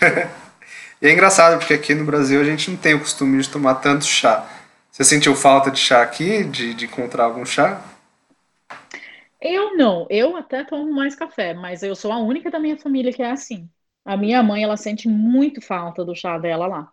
[0.00, 0.26] É
[1.00, 3.76] e é engraçado, porque aqui no Brasil a gente não tem o costume de tomar
[3.76, 4.63] tanto chá.
[4.94, 7.82] Você sentiu falta de chá aqui, de, de encontrar algum chá?
[9.40, 13.12] Eu não, eu até tomo mais café, mas eu sou a única da minha família
[13.12, 13.68] que é assim.
[14.04, 16.92] A minha mãe, ela sente muito falta do chá dela lá.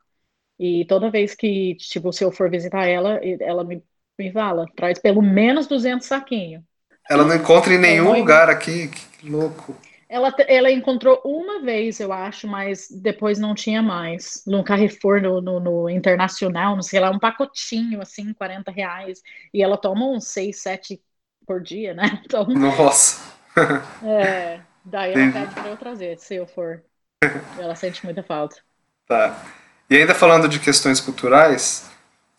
[0.57, 3.83] E toda vez que, tipo, se eu for visitar ela, ela me,
[4.17, 6.63] me fala, traz pelo menos 200 saquinhos.
[7.07, 9.77] Ela não encontra em nenhum lugar aqui, que louco.
[10.11, 14.43] Ela, ela encontrou uma vez, eu acho, mas depois não tinha mais.
[14.45, 19.21] No Carrefour, no, no, no, Internacional, não sei lá, um pacotinho, assim, 40 reais.
[19.53, 21.01] E ela toma uns 6, 7
[21.47, 22.21] por dia, né?
[22.25, 23.21] Então, Nossa!
[24.03, 26.83] é, daí ela pede pra eu trazer, se eu for.
[27.57, 28.57] Ela sente muita falta.
[29.07, 29.45] Tá.
[29.89, 31.89] E ainda falando de questões culturais,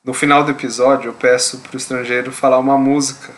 [0.04, 3.32] no final do episódio eu peço para o estrangeiro falar uma música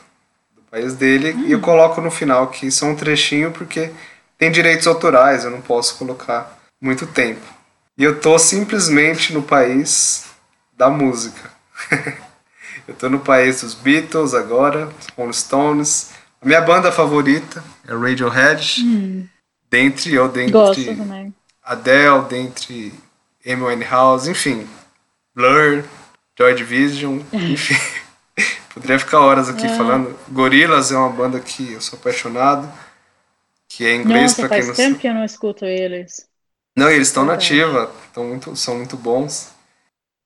[0.56, 1.44] do país dele hum.
[1.46, 3.92] e eu coloco no final que são um trechinho porque
[4.38, 7.42] tem direitos autorais, eu não posso colocar muito tempo.
[7.96, 10.26] E eu tô simplesmente no país
[10.76, 11.50] da música.
[12.88, 16.10] eu tô no país dos Beatles agora, Rolling Stones.
[16.42, 18.82] A minha banda favorita é Radiohead.
[18.82, 19.28] Hum.
[19.70, 21.34] Dentre ou dentre Gosto também.
[21.62, 22.92] Adele, dentre
[23.46, 24.68] Amy Winehouse, enfim,
[25.34, 25.84] Blur,
[26.38, 27.76] Joy Division, enfim.
[28.72, 29.76] Poderia ficar horas aqui é.
[29.76, 30.16] falando.
[30.28, 32.70] Gorillaz é uma banda que eu sou apaixonado,
[33.76, 36.26] que é inglês para quem não tempo que eu não escuto eles.
[36.76, 39.48] Não, eles estão na ativa, tão muito, são muito bons.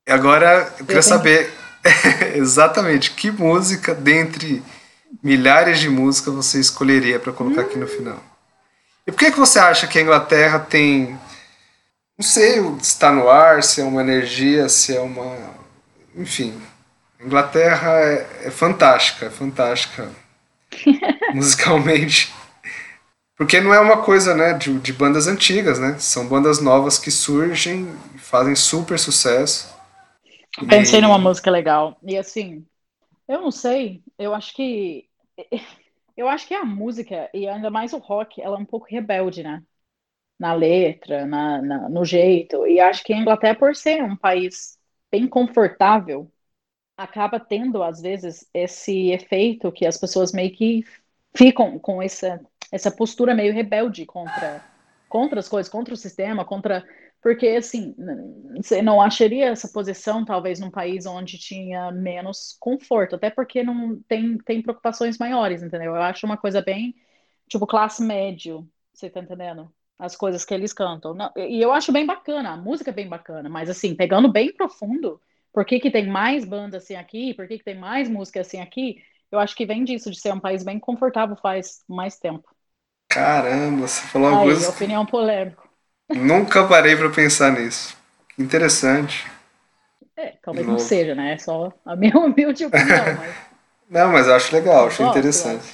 [0.06, 1.52] E agora eu queria eu saber
[2.34, 4.62] exatamente que música dentre
[5.22, 7.64] milhares de músicas você escolheria para colocar hum.
[7.64, 7.88] aqui no hum.
[7.88, 8.22] final.
[9.06, 11.18] E por que, que você acha que a Inglaterra tem
[12.18, 15.54] não sei se está no ar, se é uma energia, se é uma.
[16.16, 16.60] Enfim.
[17.20, 20.10] A Inglaterra é, é fantástica, é fantástica
[21.32, 22.34] musicalmente.
[23.38, 25.96] Porque não é uma coisa né, de, de bandas antigas, né?
[25.98, 29.74] São bandas novas que surgem e fazem super sucesso.
[30.68, 31.02] Pensei e...
[31.02, 31.96] numa música legal.
[32.02, 32.66] E assim,
[33.26, 35.08] eu não sei, eu acho que.
[36.18, 39.40] Eu acho que a música, e ainda mais o rock, ela é um pouco rebelde,
[39.40, 39.62] né?
[40.38, 42.66] na letra, na, na, no jeito.
[42.66, 44.78] E acho que a Inglaterra, por ser um país
[45.10, 46.30] bem confortável,
[46.96, 50.84] acaba tendo, às vezes, esse efeito que as pessoas meio que
[51.36, 52.40] ficam com essa,
[52.72, 54.62] essa postura meio rebelde contra,
[55.08, 56.84] contra as coisas, contra o sistema, contra.
[57.20, 57.94] Porque, assim,
[58.56, 64.00] você não acharia essa posição, talvez, num país onde tinha menos conforto, até porque não
[64.06, 65.96] tem, tem preocupações maiores, entendeu?
[65.96, 66.94] Eu acho uma coisa bem,
[67.48, 69.72] tipo, classe médio, você tá entendendo?
[69.98, 71.16] as coisas que eles cantam.
[71.36, 75.20] E eu acho bem bacana, a música é bem bacana, mas assim, pegando bem profundo,
[75.52, 78.60] por que, que tem mais banda assim aqui, por que, que tem mais música assim
[78.60, 82.48] aqui, eu acho que vem disso, de ser um país bem confortável faz mais tempo.
[83.18, 84.70] Caramba, você falou uma Aí, coisa.
[84.70, 85.62] opinião polêmica.
[86.14, 87.96] Nunca parei para pensar nisso.
[88.38, 89.26] Interessante.
[90.16, 91.32] É, talvez não seja, né?
[91.34, 93.36] É só a minha humilde opinião, mas.
[93.90, 95.66] Não, mas eu acho legal, acho interessante.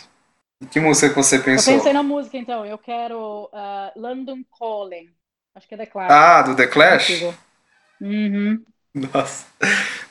[0.70, 1.74] Que música você pensou?
[1.74, 2.64] Eu pensei na música, então.
[2.66, 5.14] Eu quero uh, London Calling.
[5.54, 6.14] Acho que é The Clash.
[6.14, 7.24] Ah, do The Clash?
[8.00, 8.66] Uhum.
[8.94, 9.46] Nossa.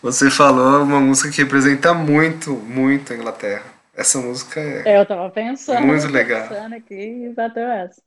[0.01, 3.72] Você falou uma música que representa muito, muito a Inglaterra.
[3.95, 4.83] Essa música é.
[4.85, 5.85] é eu tava pensando.
[5.85, 6.47] Muito legal.
[6.47, 8.01] Pensando aqui, bateu essa.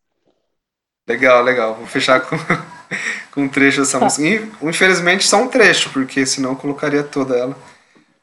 [1.08, 1.74] Legal, legal.
[1.74, 2.36] Vou fechar com,
[3.32, 4.04] com um trecho dessa tá.
[4.04, 4.48] música.
[4.62, 7.56] Infelizmente só um trecho, porque senão eu colocaria toda ela.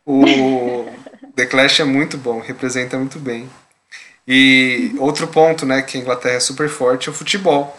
[0.05, 0.85] O
[1.35, 3.49] The Clash é muito bom, representa muito bem.
[4.27, 7.77] E outro ponto, né, que a Inglaterra é super forte é o futebol.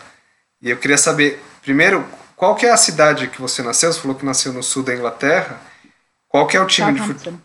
[0.61, 2.07] E eu queria saber, primeiro,
[2.37, 3.93] qual que é a cidade que você nasceu?
[3.93, 5.61] Você falou que nasceu no sul da Inglaterra.
[6.29, 7.39] Qual que é o time de futebol?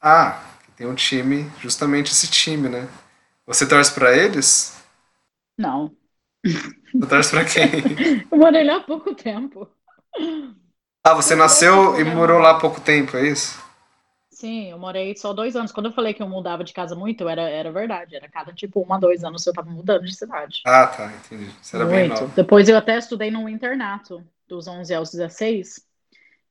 [0.00, 0.40] Ah,
[0.76, 2.88] tem um time, justamente esse time, né?
[3.46, 4.76] Você torce para eles?
[5.56, 5.94] Não.
[6.98, 7.70] Você torce para quem?
[8.30, 9.68] eu morei lá há pouco tempo.
[11.04, 13.62] Ah, você nasceu e morou lá há pouco tempo, é isso?
[14.30, 15.70] Sim, eu morei só dois anos.
[15.70, 18.16] Quando eu falei que eu mudava de casa muito, era, era verdade.
[18.16, 20.60] Era cada, tipo, um a dois anos eu tava mudando de cidade.
[20.66, 21.50] Ah, tá, entendi.
[21.62, 21.96] Você era muito.
[21.96, 22.32] bem nova.
[22.34, 25.86] Depois eu até estudei num internato, dos 11 aos 16,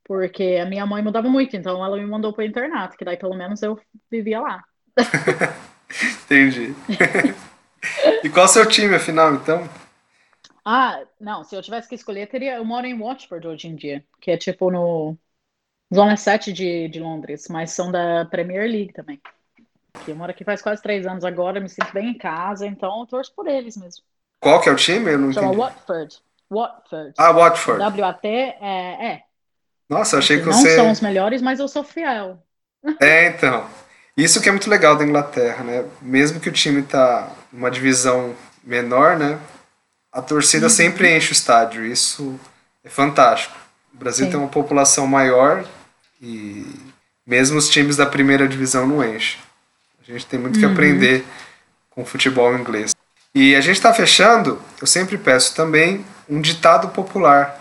[0.04, 3.34] porque a minha mãe mudava muito, então ela me mandou pro internato, que daí pelo
[3.34, 3.78] menos eu
[4.10, 4.62] vivia lá.
[6.24, 6.74] entendi.
[8.22, 9.68] e qual é o seu time, afinal, então?
[10.64, 12.56] Ah, não, se eu tivesse que escolher, teria.
[12.56, 15.16] Eu moro em Watford hoje em dia, que é tipo no
[15.94, 19.20] Zona 7 de, de Londres, mas são da Premier League também.
[20.08, 23.06] Eu moro aqui faz quase três anos agora, me sinto bem em casa, então eu
[23.06, 24.02] torço por eles mesmo.
[24.40, 25.12] Qual que é o time?
[25.12, 25.60] Eu não Chama entendi.
[25.60, 26.18] Watford.
[26.50, 27.14] Watford.
[27.18, 27.78] Ah, Watford.
[27.78, 29.22] W-A-T é, é.
[29.94, 30.74] Nossa, achei que Não você.
[30.74, 32.42] são os melhores, mas eu sou fiel.
[33.00, 33.64] É, então.
[34.16, 35.84] Isso que é muito legal da Inglaterra, né?
[36.02, 38.34] Mesmo que o time tá numa divisão
[38.64, 39.38] menor, né?
[40.12, 41.86] A torcida sempre enche o estádio.
[41.86, 42.38] Isso
[42.84, 43.56] é fantástico.
[43.92, 44.32] O Brasil Sim.
[44.32, 45.64] tem uma população maior
[46.20, 46.66] e
[47.24, 49.40] mesmo os times da primeira divisão não enchem.
[50.02, 51.24] A gente tem muito que aprender
[51.90, 52.94] com o futebol inglês.
[53.32, 57.60] E a gente está fechando, eu sempre peço também um ditado popular.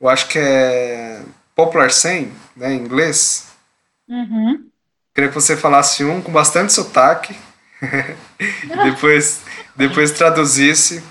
[0.00, 1.20] Eu acho que é
[1.54, 3.48] popular saying, né, em inglês.
[4.08, 4.68] Uhum.
[5.14, 7.36] Queria que você falasse um com bastante sotaque.
[8.84, 9.42] depois,
[9.76, 11.02] depois traduzisse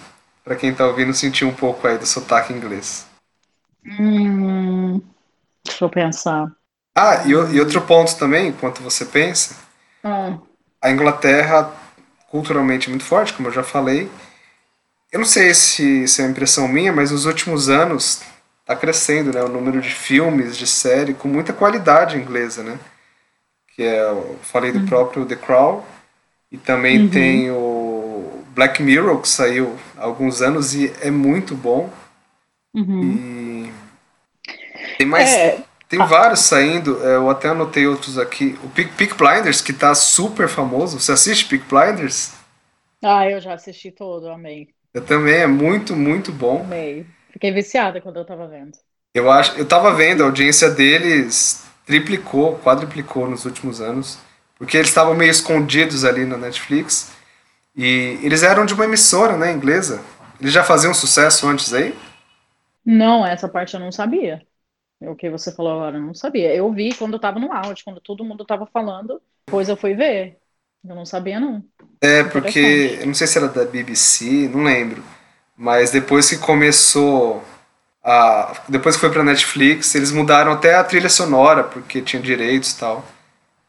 [0.43, 3.05] para quem está ouvindo sentir um pouco aí do sotaque inglês.
[3.85, 5.01] Hum,
[5.63, 6.51] deixa eu pensar.
[6.95, 9.55] Ah, e, e outro ponto também, enquanto você pensa,
[10.03, 10.37] Ah,
[10.81, 11.71] a Inglaterra
[12.29, 14.09] culturalmente muito forte, como eu já falei.
[15.11, 18.21] Eu não sei se, se é impressão minha, mas nos últimos anos
[18.71, 22.79] está crescendo, né, o número de filmes, de série com muita qualidade inglesa, né?
[23.75, 25.83] Que é, eu falei do próprio The Crown
[26.51, 31.91] e também tem o Black Mirror que saiu há alguns anos e é muito bom.
[32.73, 33.25] uhum.
[33.27, 33.71] E
[34.97, 38.57] tem mais É, tem vários saindo, é, eu até anotei outros aqui.
[38.63, 40.97] O Peak, Peak Blinders, que tá super famoso.
[40.99, 42.31] Você assiste Peak Blinders?
[43.03, 44.73] Ah, eu já assisti todo, amei.
[44.93, 46.65] Eu também, é muito, muito bom.
[46.65, 47.13] Amei.
[47.41, 48.77] Fiquei viciada quando eu tava vendo.
[49.13, 54.19] Eu acho, eu tava vendo, a audiência deles triplicou, quadriplicou nos últimos anos,
[54.57, 57.11] porque eles estavam meio escondidos ali na Netflix.
[57.75, 60.01] E eles eram de uma emissora, né, inglesa.
[60.39, 61.95] Eles já faziam sucesso antes aí?
[62.85, 64.45] Não, essa parte eu não sabia.
[65.01, 66.55] O que você falou agora, eu não sabia.
[66.55, 69.95] Eu vi quando eu tava no áudio, quando todo mundo tava falando, depois eu fui
[69.95, 70.41] ver.
[70.83, 71.63] Eu não sabia, não.
[72.03, 75.03] É, porque eu não sei se era da BBC, não lembro.
[75.61, 77.43] Mas depois que começou
[78.03, 78.63] a.
[78.67, 82.79] Depois que foi pra Netflix, eles mudaram até a trilha sonora, porque tinha direitos e
[82.79, 83.05] tal.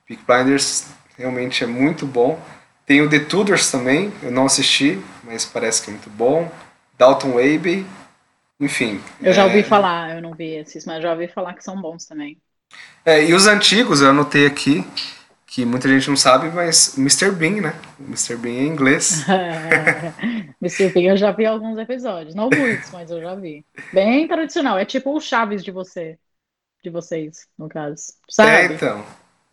[0.06, 0.86] Peak Blinders
[1.18, 2.40] realmente é muito bom.
[2.86, 6.50] Tem o The Tudors também, eu não assisti, mas parece que é muito bom.
[6.96, 7.86] Dalton Abbey,
[8.58, 8.98] enfim.
[9.20, 11.78] Eu já é, ouvi falar, eu não vi esses, mas já ouvi falar que são
[11.78, 12.38] bons também.
[13.04, 14.82] É, e os antigos, eu anotei aqui,
[15.52, 17.30] que muita gente não sabe, mas Mr.
[17.30, 17.74] Bean, né?
[18.00, 18.36] O Mr.
[18.36, 19.22] Bean é inglês.
[20.62, 20.88] Mr.
[20.88, 22.34] Bean, eu já vi alguns episódios.
[22.34, 23.62] Não muitos, mas eu já vi.
[23.92, 24.78] Bem tradicional.
[24.78, 26.18] É tipo o Chaves de você.
[26.82, 28.14] De vocês, no caso.
[28.30, 28.74] É, Sabe?
[28.74, 29.04] então.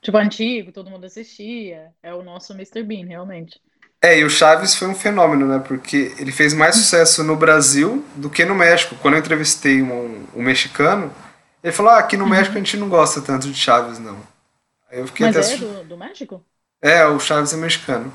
[0.01, 1.89] Tipo antigo, todo mundo assistia.
[2.01, 2.81] É o nosso Mr.
[2.81, 3.59] Bean, realmente.
[4.01, 5.59] É, e o Chaves foi um fenômeno, né?
[5.59, 8.95] Porque ele fez mais sucesso no Brasil do que no México.
[9.01, 11.13] Quando eu entrevistei um, um mexicano,
[11.61, 14.38] ele falou: ah, aqui no México a gente não gosta tanto de Chaves, não.
[14.91, 15.39] Eu fiquei Mas até.
[15.39, 16.43] é do, do México?
[16.81, 18.11] É, o Chaves é mexicano.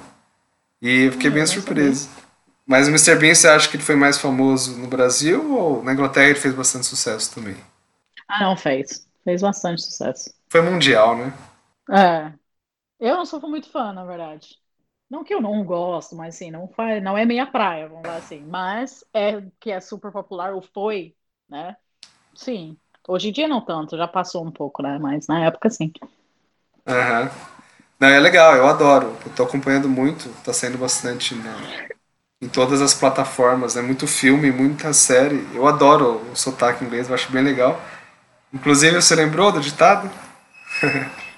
[0.82, 2.08] E eu fiquei Ah, bem não surpreso.
[2.66, 3.16] Mas o Mr.
[3.16, 6.54] Bean, você acha que ele foi mais famoso no Brasil ou na Inglaterra ele fez
[6.54, 7.56] bastante sucesso também?
[8.28, 9.08] Ah, não, fez.
[9.24, 10.30] Fez bastante sucesso.
[10.48, 11.32] Foi mundial, né?
[11.90, 12.32] É.
[13.00, 14.60] Eu não sou muito fã, na verdade.
[15.10, 18.16] Não que eu não gosto, mas assim, não faz, não é minha praia, vamos lá
[18.16, 18.44] assim.
[18.46, 21.16] Mas é que é super popular, ou foi,
[21.48, 21.76] né?
[22.36, 22.78] Sim.
[23.08, 24.98] Hoje em dia não tanto, já passou um pouco, né?
[24.98, 25.92] Mas na época sim.
[26.86, 27.30] Aham.
[28.00, 29.16] Não, é legal, eu adoro.
[29.24, 31.56] Eu tô acompanhando muito, tá saindo bastante na-
[32.42, 33.82] em todas as plataformas, né?
[33.82, 35.46] Muito filme, muita série.
[35.54, 37.80] Eu adoro o sotaque inglês, eu acho bem legal.
[38.52, 40.10] Inclusive, você lembrou do ditado?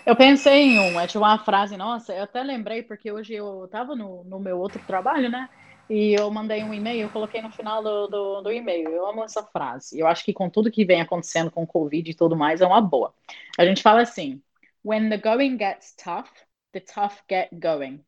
[0.05, 3.97] Eu pensei em um, é uma frase, nossa, eu até lembrei porque hoje eu tava
[3.97, 5.49] no, no meu outro trabalho, né?
[5.89, 8.89] E eu mandei um e-mail, eu coloquei no final do, do, do e-mail.
[8.91, 9.99] Eu amo essa frase.
[9.99, 12.67] Eu acho que com tudo que vem acontecendo com o Covid e tudo mais, é
[12.67, 13.15] uma boa.
[13.59, 14.41] A gente fala assim:
[14.87, 16.31] When the going gets tough,
[16.73, 18.05] the tough get going.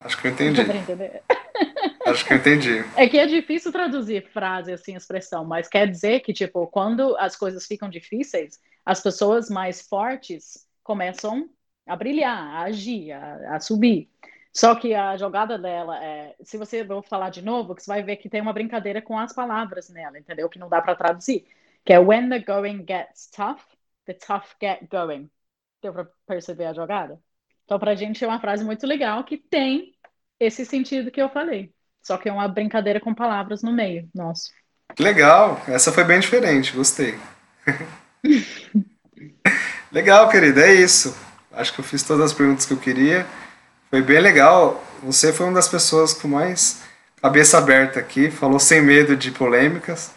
[0.00, 0.62] Acho que eu entendi.
[2.06, 2.84] Acho que eu entendi.
[2.96, 7.36] É que é difícil traduzir frase assim, expressão, mas quer dizer que, tipo, quando as
[7.36, 11.50] coisas ficam difíceis, as pessoas mais fortes começam
[11.86, 14.08] a brilhar, a agir, a, a subir.
[14.54, 18.02] Só que a jogada dela é, se você vou falar de novo, que você vai
[18.02, 20.48] ver que tem uma brincadeira com as palavras nela, entendeu?
[20.48, 21.46] Que não dá para traduzir,
[21.84, 23.60] que é when the going gets tough,
[24.06, 25.28] the tough get going.
[25.86, 27.16] Deu para perceber a jogada?
[27.64, 29.92] Então, pra gente é uma frase muito legal que tem
[30.40, 31.72] esse sentido que eu falei.
[32.02, 34.50] Só que é uma brincadeira com palavras no meio, nosso.
[34.98, 37.16] Legal, essa foi bem diferente, gostei.
[39.92, 41.16] Legal, querida, é isso.
[41.52, 43.24] Acho que eu fiz todas as perguntas que eu queria.
[43.88, 44.82] Foi bem legal.
[45.04, 46.82] Você foi uma das pessoas com mais
[47.22, 50.10] cabeça aberta aqui, falou sem medo de polêmicas.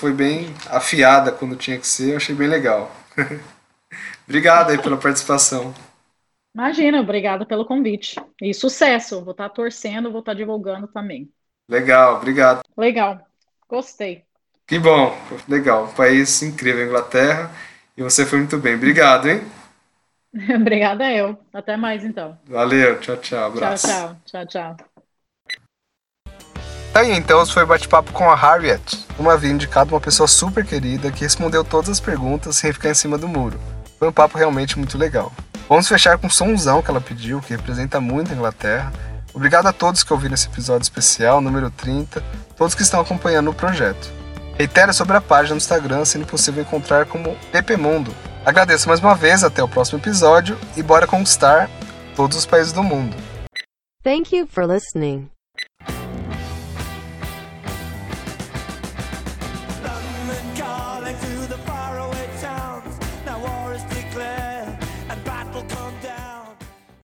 [0.00, 2.90] Foi bem afiada quando tinha que ser, eu achei bem legal.
[4.26, 5.74] Obrigado aí pela participação.
[6.54, 8.16] Imagina, obrigada pelo convite.
[8.40, 9.22] E sucesso.
[9.22, 11.30] Vou estar torcendo, vou estar divulgando também.
[11.68, 12.60] Legal, obrigado.
[12.76, 13.20] Legal.
[13.68, 14.24] Gostei.
[14.66, 15.16] Que bom,
[15.48, 15.88] legal.
[15.96, 17.50] País incrível, Inglaterra.
[17.96, 18.74] E você foi muito bem.
[18.74, 19.42] Obrigado, hein?
[20.56, 21.38] Obrigada eu.
[21.52, 22.38] Até mais então.
[22.46, 23.46] Valeu, tchau, tchau.
[23.46, 23.86] Abraço.
[23.86, 24.46] Tchau, tchau.
[24.46, 24.92] Tchau, tchau.
[26.94, 29.06] Aí então, foi o bate-papo com a Harriet.
[29.16, 32.94] Como havia indicado, uma pessoa super querida que respondeu todas as perguntas sem ficar em
[32.94, 33.58] cima do muro.
[34.02, 35.32] Foi um papo realmente muito legal.
[35.68, 38.92] Vamos fechar com um somzão que ela pediu, que representa muito a Inglaterra.
[39.32, 42.20] Obrigado a todos que ouviram esse episódio especial, número 30,
[42.56, 44.12] todos que estão acompanhando o projeto.
[44.58, 48.12] Reitere sobre a página no Instagram, sendo possível encontrar como PP Mundo.
[48.44, 51.70] Agradeço mais uma vez, até o próximo episódio e bora conquistar
[52.16, 53.16] todos os países do mundo.
[54.02, 55.31] Thank you for listening.